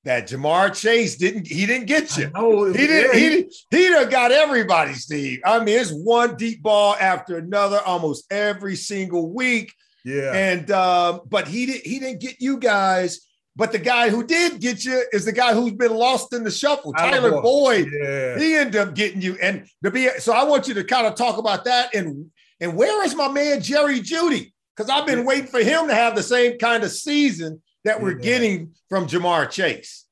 that 0.05 0.27
Ja'Marr 0.29 0.73
Chase 0.73 1.17
didn't 1.17 1.47
he 1.47 1.65
didn't 1.65 1.87
get 1.87 2.17
you. 2.17 2.29
He 2.73 2.87
didn't 2.87 3.15
he 3.15 3.29
did. 3.29 3.53
He 3.71 3.89
done 3.89 4.09
got 4.09 4.31
everybody, 4.31 4.93
Steve. 4.93 5.39
I 5.45 5.63
mean, 5.63 5.79
it's 5.79 5.91
one 5.91 6.35
deep 6.35 6.61
ball 6.61 6.95
after 6.99 7.37
another, 7.37 7.81
almost 7.85 8.25
every 8.31 8.75
single 8.75 9.31
week. 9.33 9.73
Yeah. 10.05 10.33
And 10.33 10.69
uh, 10.71 11.19
but 11.27 11.47
he 11.47 11.65
didn't 11.65 11.85
he 11.85 11.99
didn't 11.99 12.21
get 12.21 12.41
you 12.41 12.57
guys. 12.57 13.21
But 13.55 13.71
the 13.71 13.79
guy 13.79 14.09
who 14.09 14.25
did 14.25 14.59
get 14.59 14.83
you 14.83 15.03
is 15.13 15.25
the 15.25 15.31
guy 15.31 15.53
who's 15.53 15.73
been 15.73 15.93
lost 15.93 16.33
in 16.33 16.43
the 16.43 16.49
shuffle, 16.49 16.91
Tyler 16.93 17.29
Tyler 17.29 17.41
Boyd. 17.41 17.87
yeah. 18.01 18.39
He 18.39 18.55
ended 18.55 18.77
up 18.77 18.95
getting 18.95 19.21
you. 19.21 19.37
And 19.39 19.67
to 19.83 19.91
be 19.91 20.09
so, 20.17 20.33
I 20.33 20.43
want 20.43 20.67
you 20.67 20.73
to 20.73 20.83
kind 20.83 21.05
of 21.05 21.13
talk 21.13 21.37
about 21.37 21.65
that. 21.65 21.93
And 21.93 22.31
and 22.59 22.75
where 22.75 23.05
is 23.05 23.15
my 23.15 23.27
man 23.27 23.61
Jerry 23.61 23.99
Jeudy? 23.99 24.52
Because 24.75 24.89
I've 24.89 25.05
been 25.05 25.25
waiting 25.25 25.47
for 25.47 25.59
him 25.59 25.87
to 25.87 25.93
have 25.93 26.15
the 26.15 26.23
same 26.23 26.57
kind 26.57 26.83
of 26.83 26.91
season 26.91 27.61
that 27.83 28.01
we're 28.01 28.13
Yeah. 28.17 28.23
getting 28.23 28.75
from 28.89 29.07
Ja'Marr 29.07 29.49
Chase. 29.49 30.05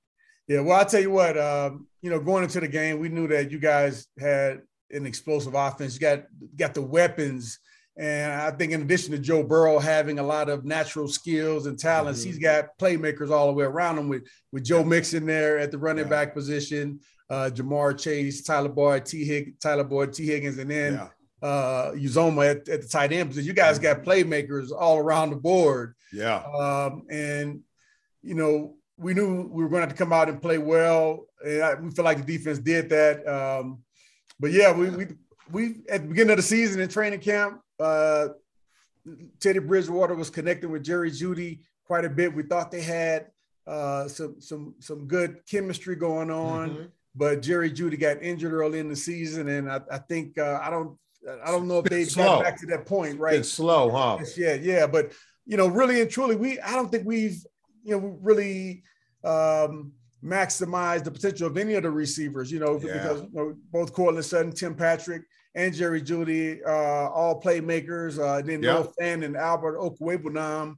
Yeah, 0.48 0.62
well, 0.62 0.80
I'll 0.80 0.86
tell 0.86 1.02
you 1.02 1.12
what, 1.12 1.38
um, 1.38 1.88
you 2.02 2.10
know, 2.10 2.20
going 2.20 2.44
into 2.44 2.60
the 2.60 2.68
game, 2.68 3.00
we 3.00 3.10
knew 3.10 3.28
that 3.30 3.52
you 3.52 3.60
guys 3.60 4.08
had 4.20 4.62
an 4.92 5.06
explosive 5.06 5.54
offense. 5.56 5.94
You 5.96 6.00
got 6.02 6.26
got 6.58 6.74
the 6.74 6.82
weapons. 6.82 7.60
And 7.98 8.32
I 8.34 8.52
think 8.52 8.72
in 8.72 8.82
addition 8.82 9.12
to 9.12 9.20
Joe 9.20 9.44
Burrow 9.44 9.78
having 9.78 10.18
a 10.20 10.24
lot 10.24 10.50
of 10.50 10.64
natural 10.66 11.08
skills 11.08 11.66
and 11.68 11.78
talents, 11.78 12.22
Mhm. 12.22 12.26
he's 12.26 12.40
got 12.40 12.78
playmakers 12.80 13.30
all 13.32 13.48
the 13.48 13.54
way 13.54 13.66
around 13.66 13.98
him 13.98 14.08
with, 14.10 14.24
with 14.52 14.64
Joe 14.64 14.84
Mixon 14.84 15.26
there 15.26 15.58
at 15.60 15.72
the 15.72 15.78
running 15.78 16.06
Yeah. 16.06 16.10
back 16.10 16.34
position, 16.34 17.00
uh, 17.30 17.50
Ja'Marr 17.54 17.98
Chase, 17.98 18.44
Tyler 18.44 18.70
Boyd, 18.70 19.06
T. 19.06 19.24
Hig- 19.26 19.60
Tyler 19.60 19.84
Boyd, 19.84 20.14
Tee 20.14 20.26
Higgins, 20.26 20.58
and 20.58 20.72
then 20.72 20.94
Yeah. 20.94 21.10
Uh, 21.42 21.92
Uzomah 21.94 22.52
at, 22.52 22.70
at 22.70 22.82
the 22.84 22.88
tight 22.88 23.12
end 23.12 23.30
position. 23.30 23.48
You 23.48 23.54
guys 23.54 23.80
got 23.80 24.04
playmakers 24.04 24.72
all 24.72 25.00
around 25.00 25.32
the 25.32 25.36
board. 25.38 25.96
Yeah. 26.14 26.36
Um, 26.44 27.04
and 27.10 27.62
you 28.22 28.36
know, 28.36 28.76
we 28.98 29.16
knew 29.16 29.50
we 29.52 29.64
were 29.64 29.70
going 29.70 29.82
to 29.82 29.88
have 29.88 29.96
to 29.98 30.04
come 30.04 30.14
out 30.14 30.30
and 30.30 30.40
play 30.40 30.60
well, 30.60 31.26
and 31.44 31.64
I, 31.64 31.74
we 31.74 31.90
feel 31.90 32.06
like 32.06 32.24
the 32.24 32.38
defense 32.38 32.60
did 32.60 32.90
that. 32.90 33.28
Um, 33.28 33.80
but 34.40 34.52
yeah, 34.52 34.72
we 34.72 34.90
we 34.92 35.08
we 35.52 35.76
at 35.90 36.04
the 36.04 36.08
beginning 36.10 36.32
of 36.32 36.38
the 36.38 36.44
season 36.44 36.80
in 36.80 36.90
training 36.90 37.22
camp, 37.22 37.62
uh, 37.80 38.28
Teddy 39.40 39.60
Bridgewater 39.60 40.14
was 40.16 40.30
connecting 40.30 40.70
with 40.70 40.84
Jerry 40.84 41.10
Jeudy 41.10 41.62
quite 41.86 42.06
a 42.06 42.10
bit. 42.10 42.34
We 42.36 42.44
thought 42.44 42.70
they 42.72 42.82
had 42.82 43.28
uh, 43.66 44.08
some 44.08 44.36
some 44.40 44.76
some 44.80 45.08
good 45.08 45.40
chemistry 45.50 45.96
going 45.96 46.30
on, 46.30 46.70
Mhm. 46.70 46.88
but 47.16 47.42
Jerry 47.42 47.72
Jeudy 47.72 48.00
got 48.00 48.22
injured 48.22 48.54
early 48.54 48.78
in 48.80 48.90
the 48.90 48.96
season, 48.96 49.48
and 49.48 49.72
I, 49.72 49.82
I 49.92 49.98
think 49.98 50.38
uh, 50.38 50.60
I 50.62 50.70
don't 50.70 50.98
I 51.44 51.52
don't 51.52 51.68
know 51.68 51.80
if 51.80 51.86
they 51.86 52.06
got 52.06 52.44
back 52.44 52.60
to 52.62 52.66
that 52.68 52.86
point, 52.86 53.20
right? 53.20 53.36
It's 53.36 53.52
slow, 53.52 53.90
huh? 53.92 54.18
Yes, 54.20 54.38
yeah, 54.38 54.54
yeah. 54.56 54.88
But 54.88 55.12
you 55.46 55.58
know, 55.58 55.68
really 55.68 56.02
and 56.02 56.10
truly, 56.10 56.36
we 56.36 56.60
I 56.60 56.72
don't 56.74 56.90
think 56.92 57.06
we've 57.06 57.44
you 57.84 58.00
know 58.00 58.18
really 58.22 58.84
um 59.24 59.92
maximized 60.24 61.04
the 61.04 61.12
potential 61.12 61.48
of 61.48 61.58
any 61.58 61.74
of 61.74 61.84
the 61.84 61.90
receivers, 61.92 62.52
you 62.52 62.60
know, 62.60 62.80
Yeah. 62.80 62.94
because 62.94 63.22
you 63.24 63.30
know, 63.34 63.56
both 63.72 63.92
Courtland 63.94 64.24
Sutton, 64.26 64.52
Tim 64.52 64.76
Patrick, 64.76 65.24
and 65.56 65.74
Jerry 65.74 66.02
Jeudy, 66.02 66.60
uh, 66.66 67.10
all 67.10 67.42
playmakers. 67.42 68.20
Uh, 68.20 68.42
then 68.42 68.62
Yeah. 68.62 68.74
Noah 68.74 68.92
Fant 69.00 69.26
and 69.26 69.36
Albert 69.36 69.78
Okwuegbunam 69.80 70.76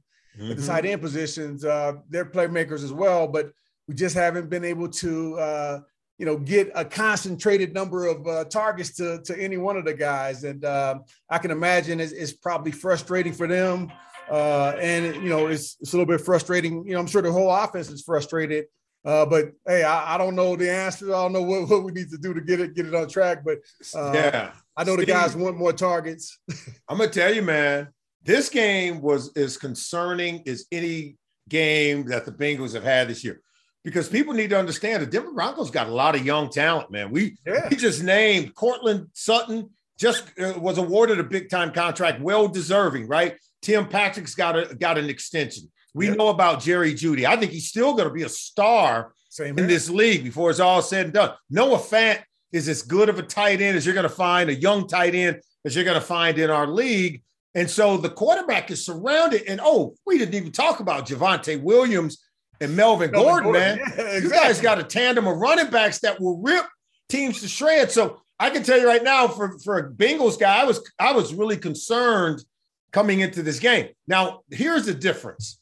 at 0.50 0.56
the 0.56 0.62
Mhm. 0.62 0.66
tight 0.66 0.86
end 0.86 1.02
positions, 1.02 1.64
uh, 1.64 1.92
they're 2.08 2.24
playmakers 2.24 2.82
as 2.82 2.92
well, 2.92 3.28
but 3.28 3.52
we 3.86 3.94
just 3.94 4.14
haven't 4.14 4.48
been 4.48 4.64
able 4.64 4.88
to, 4.88 5.38
uh, 5.38 5.80
you 6.18 6.26
know, 6.26 6.36
get 6.36 6.70
a 6.74 6.84
concentrated 6.84 7.74
number 7.74 8.06
of 8.06 8.26
uh, 8.26 8.44
targets 8.44 8.94
to, 8.96 9.20
to 9.22 9.36
any 9.38 9.56
one 9.56 9.76
of 9.76 9.84
the 9.84 9.94
guys. 9.94 10.44
And 10.44 10.64
uh, 10.64 11.00
I 11.28 11.38
can 11.38 11.50
imagine 11.50 12.00
it's, 12.00 12.12
it's 12.12 12.32
probably 12.32 12.72
frustrating 12.72 13.32
for 13.32 13.46
them. 13.46 13.90
Uh, 14.30 14.70
and, 14.80 15.16
you 15.16 15.28
know, 15.28 15.48
it's, 15.48 15.76
it's 15.80 15.92
a 15.92 15.96
little 15.96 16.12
bit 16.12 16.24
frustrating. 16.24 16.86
You 16.86 16.94
know, 16.94 17.00
I'm 17.00 17.06
sure 17.06 17.20
the 17.20 17.32
whole 17.32 17.50
offense 17.50 17.90
is 17.90 18.02
frustrated. 18.02 18.66
Uh, 19.04 19.26
but 19.26 19.52
hey, 19.66 19.82
I, 19.82 20.14
I 20.14 20.18
don't 20.18 20.34
know 20.34 20.56
the 20.56 20.70
answer. 20.70 21.08
I 21.14 21.22
don't 21.22 21.32
know 21.32 21.42
what, 21.42 21.68
what 21.68 21.84
we 21.84 21.92
need 21.92 22.10
to 22.10 22.16
do 22.16 22.32
to 22.32 22.40
get 22.40 22.60
it 22.60 22.74
get 22.74 22.86
it 22.86 22.94
on 22.94 23.06
track. 23.08 23.44
But 23.44 23.58
uh, 23.94 24.12
yeah. 24.14 24.52
I 24.76 24.84
know 24.84 24.96
the 24.96 25.04
guys 25.04 25.36
want 25.36 25.58
more 25.58 25.74
targets. 25.74 26.38
I'm 26.88 26.96
gonna 26.96 27.10
tell 27.10 27.32
you, 27.32 27.42
man, 27.42 27.88
this 28.22 28.48
game 28.48 29.02
was 29.02 29.30
as 29.36 29.58
concerning 29.58 30.42
as 30.46 30.64
any 30.72 31.16
game 31.50 32.06
that 32.06 32.24
the 32.24 32.32
Bengals 32.32 32.72
have 32.72 32.82
had 32.82 33.08
this 33.08 33.22
year. 33.22 33.42
Because 33.84 34.08
people 34.08 34.32
need 34.32 34.50
to 34.50 34.58
understand 34.58 35.02
the 35.02 35.06
Denver 35.06 35.32
Broncos 35.32 35.70
got 35.70 35.88
a 35.88 35.94
lot 35.94 36.14
of 36.14 36.24
young 36.24 36.50
talent, 36.50 36.90
man. 36.90 37.10
We 37.10 37.36
Yeah. 37.46 37.68
we 37.70 37.76
just 37.76 38.02
named 38.02 38.54
Courtland 38.54 39.08
Sutton, 39.12 39.70
just 39.98 40.24
uh, 40.40 40.54
was 40.58 40.78
awarded 40.78 41.20
a 41.20 41.24
big 41.24 41.50
time 41.50 41.72
contract, 41.72 42.20
well 42.20 42.48
deserving, 42.48 43.06
right? 43.06 43.36
Tim 43.60 43.86
Patrick's 43.86 44.34
got 44.34 44.58
a 44.58 44.74
got 44.74 44.98
an 44.98 45.08
extension. 45.10 45.70
We 45.94 46.08
know 46.08 46.28
about 46.28 46.60
Jerry 46.60 46.92
Jeudy. 46.92 47.24
I 47.24 47.36
think 47.36 47.52
he's 47.52 47.68
still 47.68 47.92
going 47.92 48.08
to 48.08 48.14
be 48.14 48.24
a 48.24 48.28
star 48.28 49.12
Same 49.28 49.56
in 49.58 49.68
this 49.68 49.88
league 49.88 50.24
before 50.24 50.50
it's 50.50 50.58
all 50.60 50.82
said 50.82 51.04
and 51.04 51.14
done. 51.14 51.34
Noah 51.50 51.78
Fant 51.78 52.20
is 52.52 52.68
as 52.68 52.82
good 52.82 53.08
of 53.08 53.18
a 53.18 53.22
tight 53.22 53.60
end 53.60 53.76
as 53.76 53.86
you're 53.86 53.94
going 53.94 54.08
to 54.08 54.08
find, 54.08 54.50
a 54.50 54.54
young 54.54 54.88
tight 54.88 55.14
end 55.14 55.40
as 55.64 55.76
you're 55.76 55.84
going 55.84 56.00
to 56.00 56.06
find 56.06 56.38
in 56.38 56.50
our 56.50 56.66
league. 56.66 57.22
And 57.54 57.70
so 57.70 57.96
the 57.96 58.10
quarterback 58.10 58.72
is 58.72 58.84
surrounded. 58.84 59.44
And 59.46 59.60
oh, 59.62 59.94
we 60.04 60.18
didn't 60.18 60.34
even 60.34 60.50
talk 60.50 60.80
about 60.80 61.06
Javonte 61.06 61.62
Williams 61.62 62.24
and 62.60 62.76
Melvin, 62.76 63.10
Melvin 63.10 63.44
Gordon, 63.44 63.52
Gordon. 63.52 63.78
man. 63.78 63.92
Yeah, 63.96 64.18
You 64.18 64.30
guys 64.30 64.60
got 64.60 64.78
a 64.78 64.82
tandem 64.84 65.26
of 65.26 65.36
running 65.36 65.70
backs 65.70 65.98
that 66.00 66.20
will 66.20 66.38
rip 66.38 66.64
teams 67.08 67.40
to 67.42 67.48
shreds. 67.48 67.94
So 67.94 68.20
I 68.38 68.50
can 68.50 68.62
tell 68.62 68.78
you 68.78 68.86
right 68.86 69.02
now, 69.02 69.28
for, 69.28 69.58
for 69.60 69.78
a 69.78 69.90
Bengals 69.90 70.38
guy, 70.38 70.60
I 70.60 70.64
was 70.64 70.80
I 70.98 71.12
was 71.12 71.34
really 71.34 71.56
concerned 71.56 72.44
coming 72.92 73.20
into 73.20 73.42
this 73.42 73.58
game. 73.58 73.88
Now, 74.06 74.40
here's 74.50 74.86
the 74.86 74.94
difference. 74.94 75.60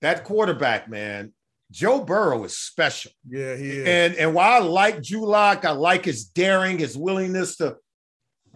That 0.00 0.24
quarterback, 0.24 0.88
man, 0.88 1.32
Joe 1.70 2.02
Burrow 2.04 2.44
is 2.44 2.56
special. 2.58 3.12
Yeah, 3.28 3.56
he 3.56 3.70
is. 3.70 3.86
And 3.86 4.14
and 4.16 4.34
while 4.34 4.62
I 4.62 4.66
like 4.66 5.02
Drew 5.02 5.26
Lock, 5.26 5.64
I 5.64 5.70
like 5.70 6.04
his 6.04 6.24
daring, 6.24 6.78
his 6.78 6.96
willingness 6.96 7.56
to 7.56 7.76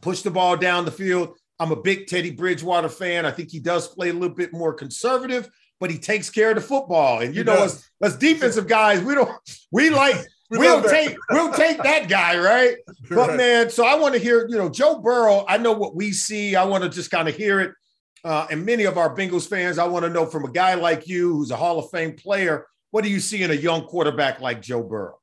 push 0.02 0.22
the 0.22 0.30
ball 0.30 0.56
down 0.56 0.84
the 0.84 0.90
field. 0.90 1.36
I'm 1.58 1.72
a 1.72 1.76
big 1.80 2.06
Teddy 2.06 2.30
Bridgewater 2.32 2.88
fan. 2.90 3.24
I 3.24 3.30
think 3.30 3.50
he 3.50 3.60
does 3.60 3.88
play 3.88 4.10
a 4.10 4.12
little 4.12 4.36
bit 4.36 4.52
more 4.52 4.74
conservative, 4.74 5.48
but 5.80 5.90
he 5.90 5.98
takes 5.98 6.30
care 6.30 6.50
of 6.50 6.56
the 6.56 6.62
football. 6.62 7.20
And 7.20 7.34
you 7.34 7.42
He 7.42 7.46
know, 7.46 7.56
does. 7.56 7.88
as, 8.02 8.12
as 8.14 8.18
defensive 8.18 8.66
guys, 8.66 9.00
we 9.02 9.14
don't 9.14 9.30
we 9.72 9.90
like 10.04 10.16
We 10.50 10.58
we'll 10.58 10.82
take 10.82 11.16
we'll 11.30 11.52
take 11.52 11.82
that 11.82 12.08
guy, 12.08 12.38
right? 12.38 12.76
But 13.10 13.28
Right. 13.28 13.36
man, 13.36 13.70
so 13.70 13.84
I 13.86 13.94
want 13.96 14.14
to 14.14 14.20
hear, 14.20 14.46
you 14.48 14.56
know, 14.56 14.68
Joe 14.68 14.98
Burrow. 15.00 15.44
I 15.48 15.58
know 15.58 15.72
what 15.72 15.94
we 15.94 16.12
see. 16.12 16.56
I 16.56 16.64
want 16.64 16.82
to 16.84 16.90
just 16.90 17.10
kind 17.10 17.28
of 17.28 17.36
hear 17.36 17.60
it. 17.60 17.72
Uh, 18.24 18.46
and 18.50 18.64
many 18.66 18.84
of 18.84 18.98
our 18.98 19.14
Bengals 19.14 19.48
fans, 19.48 19.78
I 19.78 19.86
want 19.86 20.04
to 20.04 20.10
know 20.10 20.26
from 20.26 20.44
a 20.44 20.50
guy 20.50 20.74
like 20.74 21.06
you, 21.06 21.32
who's 21.34 21.52
a 21.52 21.56
Hall 21.56 21.78
of 21.78 21.88
Fame 21.90 22.14
player, 22.16 22.66
what 22.90 23.04
do 23.04 23.10
you 23.10 23.20
see 23.20 23.42
in 23.44 23.50
a 23.52 23.54
young 23.54 23.82
quarterback 23.86 24.40
like 24.40 24.60
Joe 24.62 24.82
Burrow? 24.82 25.18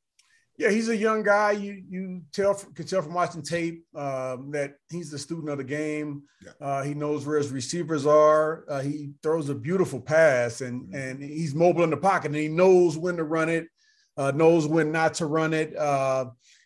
Yeah, 0.58 0.70
he's 0.70 0.88
a 0.90 0.96
young 0.96 1.24
guy. 1.24 1.52
You 1.54 1.84
you 1.90 2.22
tell 2.32 2.54
can 2.54 2.86
tell 2.86 3.02
from 3.02 3.14
watching 3.16 3.42
tape 3.42 3.84
um, 3.96 4.52
that 4.52 4.76
he's 4.92 5.10
the 5.10 5.18
student 5.18 5.50
of 5.50 5.58
the 5.58 5.64
game. 5.64 6.24
Yeah. 6.46 6.52
Uh, 6.62 6.84
he 6.84 6.94
knows 6.94 7.26
where 7.26 7.38
his 7.38 7.50
receivers 7.50 8.06
are. 8.06 8.64
Uh, 8.70 8.82
he 8.82 9.14
throws 9.24 9.50
a 9.50 9.56
beautiful 9.56 10.00
pass, 10.00 10.62
and 10.62 10.84
Mm-hmm. 10.84 10.96
and 10.96 11.24
he's 11.24 11.56
mobile 11.56 11.84
in 11.84 11.90
the 11.90 11.98
pocket, 11.98 12.28
and 12.28 12.36
he 12.36 12.48
knows 12.50 12.98
when 12.98 13.18
to 13.18 13.24
run 13.24 13.50
it, 13.50 13.68
uh, 14.16 14.32
knows 14.32 14.68
when 14.68 14.92
not 14.92 15.16
to 15.16 15.26
run 15.26 15.54
it. 15.54 15.76
Uh, 15.76 16.26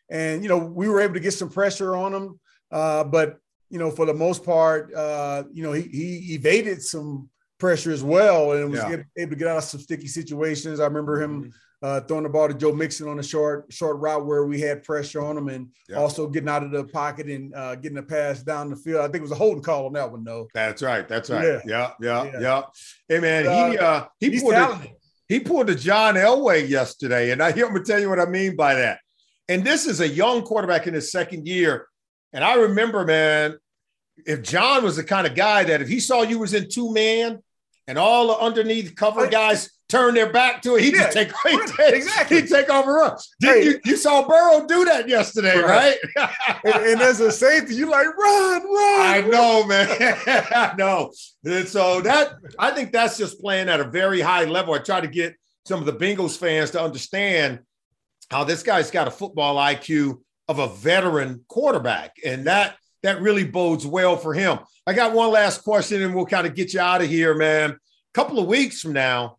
and 0.09 0.43
you 0.43 0.49
know, 0.49 0.57
we 0.57 0.89
were 0.89 0.99
able 1.01 1.13
to 1.13 1.19
get 1.21 1.33
some 1.33 1.49
pressure 1.49 1.95
on 1.95 2.13
him, 2.13 2.39
uh, 2.71 3.03
but 3.05 3.37
you 3.69 3.79
know, 3.79 3.89
for 3.91 4.05
the 4.05 4.13
most 4.13 4.43
part, 4.43 4.93
uh, 4.93 5.43
you 5.53 5.63
know, 5.63 5.71
he 5.71 5.83
he 5.83 6.35
evaded 6.35 6.81
some 6.81 7.29
pressure 7.57 7.91
as 7.91 8.03
well, 8.03 8.51
and 8.51 8.69
was 8.69 8.81
Yeah. 8.81 8.97
able 9.17 9.31
to 9.31 9.35
get 9.37 9.47
out 9.47 9.57
of 9.59 9.63
some 9.63 9.79
sticky 9.79 10.07
situations. 10.07 10.81
I 10.81 10.85
remember 10.85 11.21
him 11.21 11.43
Mm-hmm. 11.43 11.49
Uh, 11.83 12.01
throwing 12.01 12.23
the 12.23 12.29
ball 12.29 12.47
to 12.47 12.53
Joe 12.53 12.71
Mixon 12.73 13.07
on 13.07 13.19
a 13.19 13.23
short 13.23 13.65
short 13.71 13.97
route 13.97 14.25
where 14.25 14.45
we 14.45 14.59
had 14.59 14.83
pressure 14.83 15.21
on 15.21 15.37
him, 15.37 15.47
and 15.49 15.69
Yeah. 15.87 15.97
also 15.97 16.27
getting 16.27 16.49
out 16.49 16.63
of 16.63 16.71
the 16.71 16.83
pocket 16.85 17.27
and 17.27 17.53
uh, 17.53 17.75
getting 17.75 17.97
a 17.99 18.03
pass 18.03 18.41
down 18.41 18.69
the 18.69 18.75
field. 18.75 19.01
I 19.01 19.05
think 19.05 19.17
it 19.17 19.21
was 19.21 19.31
a 19.31 19.35
holding 19.35 19.61
call 19.63 19.85
on 19.85 19.93
that 19.93 20.11
one, 20.11 20.23
though. 20.23 20.47
That's 20.53 20.81
right. 20.81 21.07
That's 21.07 21.29
right. 21.29 21.43
Yeah. 21.43 21.61
Yeah, 21.67 21.91
yeah, 22.01 22.39
yeah. 22.39 22.61
Hey 23.07 23.19
man, 23.19 23.43
he 23.43 23.77
uh 23.77 24.05
he 24.19 24.31
He's 24.31 24.41
pulled 24.41 24.55
a, 24.55 24.81
he 25.27 25.39
pulled 25.39 25.69
a 25.69 25.75
John 25.75 26.15
Elway 26.15 26.67
yesterday, 26.67 27.31
and 27.31 27.41
I 27.43 27.51
hear 27.51 27.65
I'm 27.67 27.73
gonna 27.73 27.85
tell 27.85 27.99
you 27.99 28.09
what 28.09 28.19
I 28.19 28.25
mean 28.25 28.55
by 28.55 28.73
that. 28.75 28.99
And 29.49 29.63
this 29.63 29.85
is 29.85 30.01
a 30.01 30.07
young 30.07 30.41
quarterback 30.41 30.87
in 30.87 30.93
his 30.93 31.11
second 31.11 31.47
year. 31.47 31.87
And 32.33 32.43
I 32.43 32.55
remember, 32.55 33.05
man, 33.05 33.55
if 34.25 34.41
John 34.41 34.83
was 34.83 34.95
the 34.97 35.03
kind 35.03 35.25
of 35.27 35.35
guy 35.35 35.63
that 35.63 35.81
if 35.81 35.87
he 35.87 35.99
saw 35.99 36.23
you 36.23 36.39
was 36.39 36.53
in 36.53 36.69
two 36.69 36.91
man 36.91 37.39
and 37.87 37.97
all 37.97 38.27
the 38.27 38.37
underneath 38.37 38.95
cover 38.95 39.27
guys 39.27 39.69
turn 39.89 40.13
their 40.15 40.31
back 40.33 40.61
to 40.61 40.75
it, 40.75 40.83
he'd 40.83 40.93
just 40.95 41.13
take 41.13 41.31
take, 41.77 41.93
exactly. 41.95 42.41
he'd 42.41 42.49
take 42.49 42.69
over 42.69 42.93
run. 42.95 43.15
Did 43.39 43.49
Hey. 43.49 43.63
you 43.63 43.79
you 43.85 43.95
saw 43.97 44.27
Burrow 44.27 44.65
do 44.67 44.83
that 44.85 45.07
yesterday, 45.07 45.57
right? 45.57 45.95
Right. 46.17 46.29
and, 46.65 46.75
and 46.75 47.01
as 47.01 47.19
a 47.21 47.31
safety, 47.31 47.75
you 47.75 47.89
like 47.89 48.05
run, 48.07 48.63
run. 48.63 49.01
I 49.01 49.21
know, 49.29 49.65
man. 49.65 49.87
I 50.27 50.73
know. 50.77 51.11
And 51.45 51.67
so 51.67 52.01
that 52.01 52.33
I 52.59 52.71
think 52.71 52.91
that's 52.91 53.17
just 53.17 53.39
playing 53.39 53.69
at 53.69 53.79
a 53.79 53.85
very 53.89 54.19
high 54.19 54.43
level. 54.43 54.73
I 54.73 54.79
try 54.79 54.99
to 55.01 55.07
get 55.07 55.35
some 55.65 55.79
of 55.79 55.85
the 55.85 55.93
Bengals 55.93 56.37
fans 56.37 56.71
to 56.71 56.81
understand 56.81 57.59
how 58.29 58.43
this 58.43 58.63
guy's 58.63 58.91
got 58.91 59.07
a 59.07 59.11
football 59.11 59.55
IQ 59.55 60.19
of 60.49 60.59
a 60.59 60.67
veteran 60.67 61.43
quarterback, 61.47 62.15
and 62.25 62.47
that 62.47 62.75
that 63.07 63.21
really 63.21 63.45
bodes 63.45 63.87
well 63.87 64.17
for 64.17 64.33
him. 64.33 64.59
I 64.85 64.91
got 64.91 65.13
one 65.13 65.31
last 65.31 65.63
question, 65.63 66.03
and 66.03 66.13
we'll 66.13 66.25
kind 66.25 66.45
of 66.45 66.55
get 66.55 66.73
you 66.73 66.81
out 66.81 67.01
of 67.01 67.07
here, 67.07 67.33
man. 67.33 67.71
A 67.71 67.77
couple 68.13 68.37
of 68.37 68.47
weeks 68.47 68.81
from 68.81 68.91
now, 68.91 69.37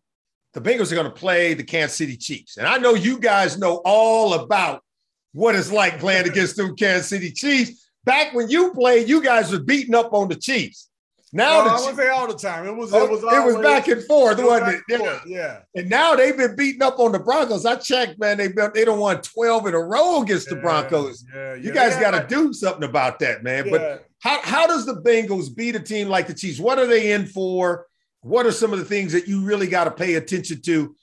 the 0.53 0.61
Bengals 0.61 0.91
are 0.91 0.95
going 0.95 1.05
to 1.05 1.11
play 1.11 1.53
the 1.53 1.63
Kansas 1.63 1.95
City 1.95 2.17
Chiefs, 2.17 2.57
and 2.57 2.65
I 2.65 2.77
know 2.77 2.95
you 2.95 3.19
guys 3.19 3.59
know 3.59 3.81
all 3.85 4.33
about 4.33 4.81
what 5.33 5.53
it's 5.53 5.71
like 5.71 5.99
playing 5.99 6.27
against 6.27 6.55
them 6.55 6.75
Kansas 6.75 7.09
City 7.09 7.31
Chiefs. 7.31 7.91
Back 8.05 8.33
when 8.33 8.49
you 8.49 8.73
played, 8.73 9.07
you 9.07 9.21
guys 9.21 9.51
were 9.51 9.59
beating 9.59 9.93
up 9.93 10.13
on 10.13 10.29
the 10.29 10.35
Chiefs. 10.35 10.88
Now 11.31 11.59
No, 11.59 11.63
the 11.65 11.69
I 11.69 11.79
wouldn't 11.79 11.97
say 11.97 12.09
all 12.09 12.27
the 12.27 12.33
time. 12.33 12.65
It 12.65 12.75
was 12.75 12.93
Oh, 12.93 13.05
it 13.05 13.11
was 13.11 13.21
it 13.21 13.45
was 13.45 13.63
back 13.63 13.87
and 13.87 14.03
forth, 14.03 14.39
it 14.39 14.43
was 14.43 14.61
wasn't 14.61 14.77
it? 14.77 14.83
Yeah. 14.89 14.97
forth, 14.97 15.21
Yeah. 15.25 15.59
And 15.75 15.89
now 15.89 16.15
they've 16.15 16.35
been 16.35 16.55
beating 16.55 16.81
up 16.81 16.99
on 16.99 17.11
the 17.11 17.19
Broncos. 17.19 17.65
I 17.65 17.75
checked, 17.75 18.19
man. 18.19 18.37
They 18.37 18.47
been, 18.47 18.71
they 18.73 18.85
don't 18.85 18.99
won 18.99 19.21
12 19.21 19.67
in 19.67 19.73
a 19.73 19.79
row 19.79 20.21
against 20.21 20.49
the 20.49 20.55
Yeah, 20.55 20.61
Broncos. 20.61 21.23
Yeah, 21.33 21.55
You 21.55 21.71
guys 21.71 21.95
They 21.95 22.01
got 22.01 22.11
to 22.11 22.27
do 22.27 22.53
something 22.53 22.83
about 22.83 23.19
that, 23.19 23.43
man. 23.43 23.69
But 23.69 24.07
how, 24.19 24.41
how 24.41 24.67
does 24.67 24.85
the 24.85 25.01
Bengals 25.01 25.55
beat 25.55 25.75
a 25.75 25.79
team 25.79 26.09
like 26.09 26.27
the 26.27 26.33
Chiefs? 26.33 26.59
What 26.59 26.79
are 26.79 26.87
they 26.87 27.11
in 27.11 27.25
for? 27.25 27.85
What 28.21 28.45
are 28.45 28.51
some 28.51 28.73
of 28.73 28.79
the 28.79 28.85
things 28.85 29.13
that 29.13 29.27
you 29.27 29.43
really 29.43 29.67
got 29.67 29.85
to 29.85 29.91
pay 29.91 30.15
attention 30.15 30.61
to 30.63 30.95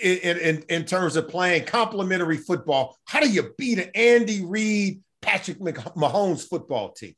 in, 0.00 0.38
in, 0.38 0.64
in 0.68 0.84
terms 0.84 1.16
of 1.16 1.28
playing 1.28 1.64
complementary 1.64 2.36
football? 2.36 2.96
How 3.06 3.20
do 3.20 3.28
you 3.28 3.52
beat 3.58 3.78
an 3.78 3.90
Andy 3.94 4.44
Reid, 4.44 5.00
Patrick 5.20 5.58
Mahomes 5.58 6.48
football 6.48 6.92
team? 6.92 7.14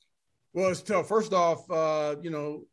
Well, 0.55 0.71
it's 0.71 0.83
tough. 0.83 1.09
First 1.09 1.33
off, 1.33 1.71
uh, 1.71 2.17
you 2.23 2.31
know, 2.31 2.65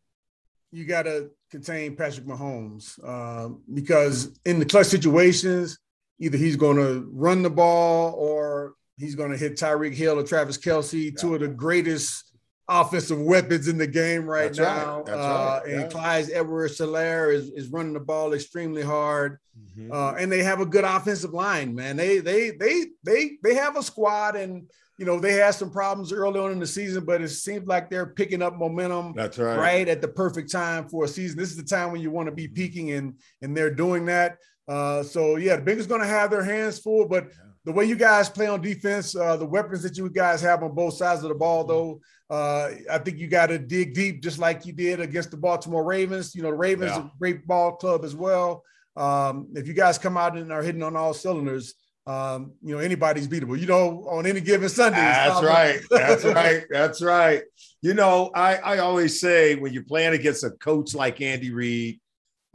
you 0.72 0.86
got 0.86 1.04
to 1.04 1.32
contain 1.50 1.96
Patrick 1.96 2.26
Mahomes 2.26 3.04
um, 3.08 3.62
because 3.74 4.40
in 4.46 4.60
the 4.60 4.66
clutch 4.66 4.88
situations, 4.88 5.80
either 6.20 6.38
he's 6.38 6.56
going 6.56 6.78
to 6.78 7.10
run 7.12 7.42
the 7.42 7.50
ball 7.50 8.14
or 8.14 8.74
he's 8.98 9.16
going 9.16 9.32
to 9.32 9.38
hit 9.38 9.56
Tyreek 9.56 9.94
Hill 9.94 10.20
or 10.20 10.24
Travis 10.24 10.58
Kelce, 10.58 11.18
two 11.18 11.34
of 11.34 11.42
the 11.42 11.48
greatest 11.48 12.29
offensive 12.70 13.20
weapons 13.20 13.68
in 13.68 13.78
the 13.78 13.88
game 13.88 14.26
right 14.26 14.54
That's 14.54 14.60
right. 14.60 14.86
now. 14.86 15.04
That's 15.04 15.18
uh, 15.18 15.62
right. 15.64 15.72
And 15.72 15.82
Yeah. 15.82 15.88
Clyde 15.88 16.30
Edwards 16.32 16.78
Helaire 16.78 17.34
is, 17.34 17.50
is 17.50 17.68
running 17.70 17.94
the 17.94 18.00
ball 18.00 18.34
extremely 18.34 18.84
hard. 18.84 19.40
Mm-hmm. 19.78 19.92
Uh, 19.92 20.14
and 20.14 20.32
they 20.32 20.44
have 20.44 20.62
a 20.62 20.66
good 20.66 20.84
offensive 20.84 21.34
line, 21.34 21.74
man. 21.74 21.98
They 21.98 22.20
they 22.20 22.52
they 22.52 22.86
they 23.04 23.32
they 23.44 23.56
have 23.56 23.76
a 23.76 23.84
squad, 23.84 24.36
and 24.36 24.70
you 24.98 25.06
know 25.06 25.20
they 25.20 25.34
had 25.34 25.52
some 25.52 25.72
problems 25.72 26.14
early 26.14 26.40
on 26.40 26.52
in 26.52 26.60
the 26.60 26.68
season, 26.68 27.04
but 27.06 27.22
it 27.22 27.30
seems 27.30 27.68
like 27.68 27.90
they're 27.90 28.06
picking 28.06 28.42
up 28.42 28.58
momentum 28.58 29.14
That's 29.16 29.38
right. 29.38 29.58
right 29.58 29.88
at 29.88 30.02
the 30.02 30.08
perfect 30.08 30.52
time 30.52 30.88
for 30.88 31.06
a 31.06 31.08
season. 31.08 31.38
This 31.38 31.50
is 31.50 31.58
the 31.58 31.64
time 31.64 31.92
when 31.92 32.02
you 32.02 32.12
want 32.12 32.28
to 32.28 32.36
be 32.36 32.48
peaking, 32.48 32.92
and 32.92 33.16
and 33.42 33.58
they're 33.58 33.74
doing 33.74 34.06
that. 34.06 34.38
Uh, 34.68 35.02
so 35.02 35.36
yeah, 35.38 35.56
the 35.56 35.64
Bengals 35.64 35.88
going 35.88 36.02
to 36.02 36.08
have 36.08 36.30
their 36.30 36.44
hands 36.44 36.80
full, 36.80 37.08
but 37.08 37.28
the 37.66 37.72
way 37.72 37.86
you 37.86 37.96
guys 37.96 38.30
play 38.30 38.48
on 38.48 38.62
defense, 38.62 39.16
uh, 39.16 39.36
the 39.38 39.46
weapons 39.46 39.84
that 39.84 39.98
you 39.98 40.10
guys 40.10 40.42
have 40.42 40.64
on 40.64 40.74
both 40.74 40.94
sides 40.96 41.24
of 41.24 41.30
the 41.30 41.36
ball, 41.36 41.64
though, 41.66 42.00
uh, 42.30 42.70
I 42.90 43.00
think 43.00 43.18
you 43.18 43.28
got 43.28 43.48
to 43.48 43.60
dig 43.60 43.94
deep, 43.94 44.22
just 44.22 44.40
like 44.40 44.66
you 44.66 44.74
did 44.74 45.00
against 45.00 45.32
the 45.32 45.38
Baltimore 45.38 45.84
Ravens. 45.84 46.36
You 46.36 46.44
know, 46.44 46.50
the 46.52 46.56
Ravens 46.58 46.92
Yeah. 46.92 47.06
a 47.06 47.12
great 47.20 47.46
ball 47.48 47.76
club 47.76 48.06
as 48.06 48.16
well. 48.16 48.64
Um, 48.96 49.48
if 49.56 49.68
you 49.68 49.74
guys 49.74 49.98
come 49.98 50.18
out 50.18 50.38
and 50.38 50.52
are 50.52 50.62
hitting 50.62 50.84
on 50.84 50.96
all 50.96 51.14
cylinders, 51.14 51.74
um, 52.08 52.54
you 52.64 52.74
know 52.74 52.80
anybody's 52.80 53.28
beatable. 53.28 53.60
You 53.60 53.68
know, 53.68 54.06
on 54.10 54.26
any 54.26 54.42
given 54.42 54.68
Sunday. 54.70 54.98
That's 54.98 55.44
right. 55.44 55.80
That's 55.90 56.24
right. 56.40 56.64
That's 56.70 57.02
right. 57.02 57.44
You 57.82 57.94
know, 57.94 58.32
I, 58.34 58.56
I 58.58 58.78
always 58.80 59.20
say 59.20 59.56
when 59.56 59.74
you're 59.74 59.84
playing 59.84 60.14
against 60.14 60.44
a 60.44 60.50
coach 60.52 60.96
like 60.96 61.22
Andy 61.22 61.52
Reid, 61.52 62.00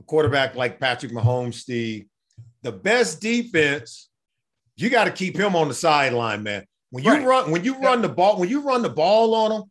a 0.00 0.02
quarterback 0.02 0.54
like 0.56 0.80
Patrick 0.80 1.12
Mahomes, 1.12 1.54
Steve, 1.54 2.06
the 2.62 2.72
best 2.72 3.20
defense, 3.20 4.08
you 4.76 4.90
got 4.90 5.04
to 5.04 5.10
keep 5.10 5.36
him 5.36 5.54
on 5.56 5.68
the 5.68 5.74
sideline, 5.74 6.42
man. 6.42 6.64
When 6.90 7.04
you 7.04 7.10
Right. 7.12 7.24
run, 7.26 7.50
when 7.50 7.64
you 7.64 7.76
run 7.78 8.02
the 8.02 8.08
ball, 8.08 8.38
when 8.38 8.48
you 8.48 8.60
run 8.60 8.82
the 8.82 8.88
ball 8.90 9.34
on 9.34 9.52
him, 9.52 9.62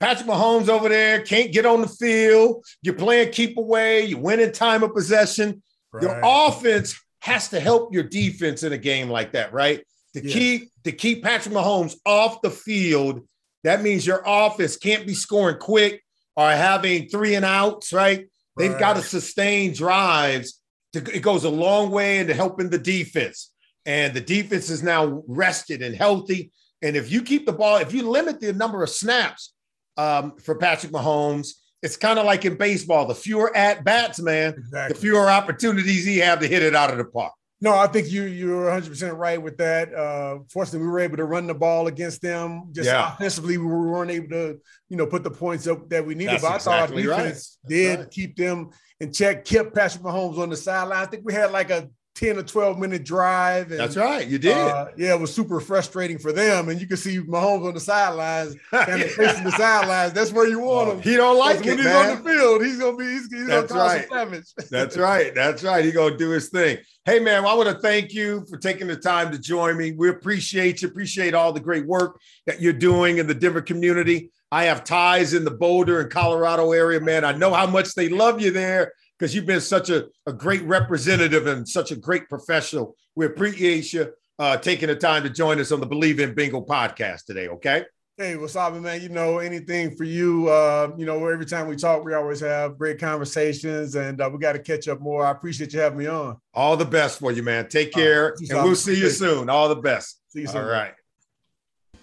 Patrick 0.00 0.28
Mahomes 0.28 0.68
over 0.68 0.88
there 0.88 1.22
can't 1.22 1.52
get 1.52 1.66
on 1.66 1.80
the 1.80 1.88
field. 1.88 2.64
You're 2.82 2.94
playing 2.94 3.32
keep 3.32 3.56
away. 3.58 4.04
You're 4.04 4.20
winning 4.20 4.52
time 4.52 4.82
of 4.82 4.94
possession. 4.94 5.62
Your 6.00 6.20
offense 6.22 6.94
has 7.20 7.48
to 7.48 7.58
help 7.58 7.92
your 7.92 8.04
defense 8.04 8.62
in 8.62 8.72
a 8.72 8.78
game 8.78 9.10
like 9.10 9.32
that, 9.32 9.52
right? 9.52 9.84
To 10.14 10.24
Yeah. 10.24 10.32
keep 10.32 10.70
to 10.84 10.92
keep 10.92 11.22
Patrick 11.24 11.54
Mahomes 11.54 11.96
off 12.06 12.40
the 12.42 12.50
field, 12.50 13.26
that 13.64 13.82
means 13.82 14.06
your 14.06 14.22
offense 14.24 14.76
can't 14.76 15.06
be 15.06 15.14
scoring 15.14 15.56
quick 15.58 16.02
or 16.36 16.48
having 16.50 17.08
three 17.08 17.34
and 17.34 17.44
outs, 17.44 17.92
right? 17.92 18.26
They've 18.56 18.78
got 18.78 18.96
to 18.96 19.02
sustain 19.02 19.72
drives. 19.74 20.60
To, 20.94 21.00
it 21.14 21.20
goes 21.20 21.44
a 21.44 21.50
long 21.50 21.90
way 21.90 22.18
into 22.18 22.32
helping 22.34 22.70
the 22.70 22.78
defense, 22.78 23.52
and 23.86 24.14
the 24.14 24.20
defense 24.20 24.70
is 24.70 24.82
now 24.82 25.22
rested 25.26 25.82
and 25.82 25.94
healthy. 25.94 26.50
And 26.82 26.96
if 26.96 27.10
you 27.10 27.22
keep 27.22 27.46
the 27.46 27.52
ball, 27.52 27.76
if 27.78 27.92
you 27.92 28.08
limit 28.08 28.40
the 28.40 28.52
number 28.52 28.82
of 28.82 28.90
snaps 28.90 29.52
um, 29.96 30.36
for 30.36 30.54
Patrick 30.56 30.92
Mahomes, 30.92 31.48
it's 31.82 31.96
kind 31.96 32.18
of 32.18 32.24
like 32.24 32.44
in 32.44 32.56
baseball: 32.56 33.06
the 33.06 33.14
fewer 33.14 33.56
at 33.56 33.84
bats, 33.84 34.20
man, 34.20 34.54
the 34.70 34.94
fewer 34.94 35.28
opportunities 35.28 36.04
he 36.04 36.18
have 36.18 36.40
to 36.40 36.46
hit 36.46 36.62
it 36.62 36.74
out 36.74 36.90
of 36.90 36.98
the 36.98 37.04
park. 37.04 37.32
No, 37.60 37.76
I 37.76 37.88
think 37.88 38.08
you 38.08 38.22
you're 38.24 38.64
100 38.64 38.88
percent 38.88 39.14
right 39.16 39.40
with 39.40 39.56
that. 39.58 39.92
Uh, 39.92 40.38
fortunately, 40.48 40.86
we 40.86 40.92
were 40.92 41.00
able 41.00 41.16
to 41.16 41.24
run 41.24 41.46
the 41.48 41.54
ball 41.54 41.88
against 41.88 42.22
them. 42.22 42.70
Just 42.72 42.86
Yeah. 42.86 43.14
offensively, 43.14 43.58
we 43.58 43.66
weren't 43.66 44.12
able 44.12 44.28
to, 44.28 44.60
you 44.88 44.96
know, 44.96 45.06
put 45.06 45.24
the 45.24 45.30
points 45.30 45.66
up 45.66 45.88
that 45.90 46.06
we 46.06 46.14
needed. 46.14 46.34
That's 46.34 46.42
but 46.42 46.52
I 46.52 46.58
thought 46.58 46.90
our 46.90 46.96
defense 46.96 47.58
That's 47.64 47.68
did 47.68 47.98
right. 47.98 48.10
keep 48.10 48.36
them 48.36 48.70
in 49.00 49.12
check, 49.12 49.44
kept 49.44 49.74
Patrick 49.74 50.04
Mahomes 50.04 50.38
on 50.38 50.50
the 50.50 50.56
sideline. 50.56 51.02
I 51.02 51.06
think 51.06 51.24
we 51.24 51.32
had 51.32 51.50
like 51.50 51.70
a 51.70 51.88
10 52.18 52.36
or 52.36 52.42
12 52.42 52.78
minute 52.78 53.04
drive. 53.04 53.70
And, 53.70 53.78
That's 53.78 53.96
right, 53.96 54.26
you 54.26 54.38
did. 54.38 54.56
uh, 54.56 54.88
yeah, 54.96 55.14
it 55.14 55.20
was 55.20 55.32
super 55.32 55.60
frustrating 55.60 56.18
for 56.18 56.32
them. 56.32 56.68
And 56.68 56.80
you 56.80 56.86
can 56.88 56.96
see 56.96 57.18
Mahomes 57.18 57.66
on 57.66 57.74
the 57.74 57.80
sidelines, 57.80 58.56
kind 58.70 59.02
of 59.02 59.10
facing 59.12 59.44
the 59.44 59.52
sidelines. 59.52 60.14
That's 60.14 60.32
where 60.32 60.48
you 60.48 60.58
want 60.58 60.90
him. 60.90 61.00
he 61.00 61.16
don't 61.16 61.38
like 61.38 61.58
it. 61.58 61.66
when 61.66 61.76
he's 61.76 61.86
man. 61.86 62.10
on 62.10 62.22
the 62.24 62.28
field, 62.28 62.64
he's 62.64 62.78
gonna 62.78 62.96
be 62.96 63.04
he's, 63.04 63.28
he's 63.30 63.46
gonna 63.46 63.60
That's 63.60 63.72
cause 63.72 63.80
right. 63.80 64.08
some 64.08 64.18
damage. 64.18 64.46
That's 64.70 64.96
right. 64.96 65.32
That's 65.34 65.62
right. 65.62 65.84
He 65.84 65.92
gonna 65.92 66.16
do 66.16 66.30
his 66.30 66.48
thing. 66.48 66.78
Hey 67.04 67.20
man, 67.20 67.44
I 67.44 67.54
want 67.54 67.68
to 67.68 67.78
thank 67.78 68.12
you 68.12 68.44
for 68.50 68.58
taking 68.58 68.88
the 68.88 68.96
time 68.96 69.30
to 69.30 69.38
join 69.38 69.76
me. 69.76 69.92
We 69.92 70.08
appreciate 70.08 70.82
you. 70.82 70.88
Appreciate 70.88 71.34
all 71.34 71.52
the 71.52 71.60
great 71.60 71.86
work 71.86 72.20
that 72.46 72.60
you're 72.60 72.72
doing 72.72 73.18
in 73.18 73.28
the 73.28 73.34
Denver 73.34 73.62
community. 73.62 74.32
I 74.50 74.64
have 74.64 74.82
ties 74.82 75.34
in 75.34 75.44
the 75.44 75.50
Boulder 75.50 76.00
and 76.00 76.10
Colorado 76.10 76.72
area, 76.72 77.00
man. 77.00 77.24
I 77.24 77.32
know 77.32 77.52
how 77.52 77.66
much 77.66 77.94
they 77.94 78.08
love 78.08 78.40
you 78.40 78.50
there 78.50 78.92
because 79.18 79.34
you've 79.34 79.46
been 79.46 79.60
such 79.60 79.90
a, 79.90 80.06
a 80.26 80.32
great 80.32 80.62
representative 80.62 81.46
and 81.46 81.68
such 81.68 81.90
a 81.90 81.96
great 81.96 82.28
professional. 82.28 82.96
We 83.16 83.26
appreciate 83.26 83.92
you 83.92 84.12
uh, 84.38 84.56
taking 84.58 84.88
the 84.88 84.96
time 84.96 85.24
to 85.24 85.30
join 85.30 85.58
us 85.60 85.72
on 85.72 85.80
the 85.80 85.86
Believe 85.86 86.20
in 86.20 86.34
Bingo 86.34 86.60
podcast 86.60 87.24
today. 87.24 87.48
Okay. 87.48 87.84
Hey, 88.16 88.36
what's 88.36 88.56
up, 88.56 88.74
man? 88.74 89.00
You 89.00 89.10
know, 89.10 89.38
anything 89.38 89.94
for 89.94 90.02
you. 90.02 90.48
Uh, 90.48 90.90
you 90.96 91.06
know, 91.06 91.24
every 91.28 91.46
time 91.46 91.68
we 91.68 91.76
talk, 91.76 92.04
we 92.04 92.14
always 92.14 92.40
have 92.40 92.76
great 92.76 92.98
conversations 92.98 93.94
and 93.94 94.20
uh, 94.20 94.28
we 94.32 94.40
got 94.40 94.54
to 94.54 94.58
catch 94.58 94.88
up 94.88 95.00
more. 95.00 95.24
I 95.24 95.30
appreciate 95.30 95.72
you 95.72 95.80
having 95.80 95.98
me 95.98 96.06
on. 96.06 96.36
All 96.52 96.76
the 96.76 96.84
best 96.84 97.20
for 97.20 97.30
you, 97.30 97.44
man. 97.44 97.68
Take 97.68 97.92
care, 97.92 98.34
and 98.50 98.64
we'll 98.64 98.74
see 98.74 98.98
you 98.98 99.10
soon. 99.10 99.48
All 99.48 99.68
the 99.68 99.76
best. 99.76 100.20
See 100.30 100.40
you 100.40 100.48
soon. 100.48 100.62
All 100.62 100.68
right. 100.68 100.94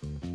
You 0.04 0.35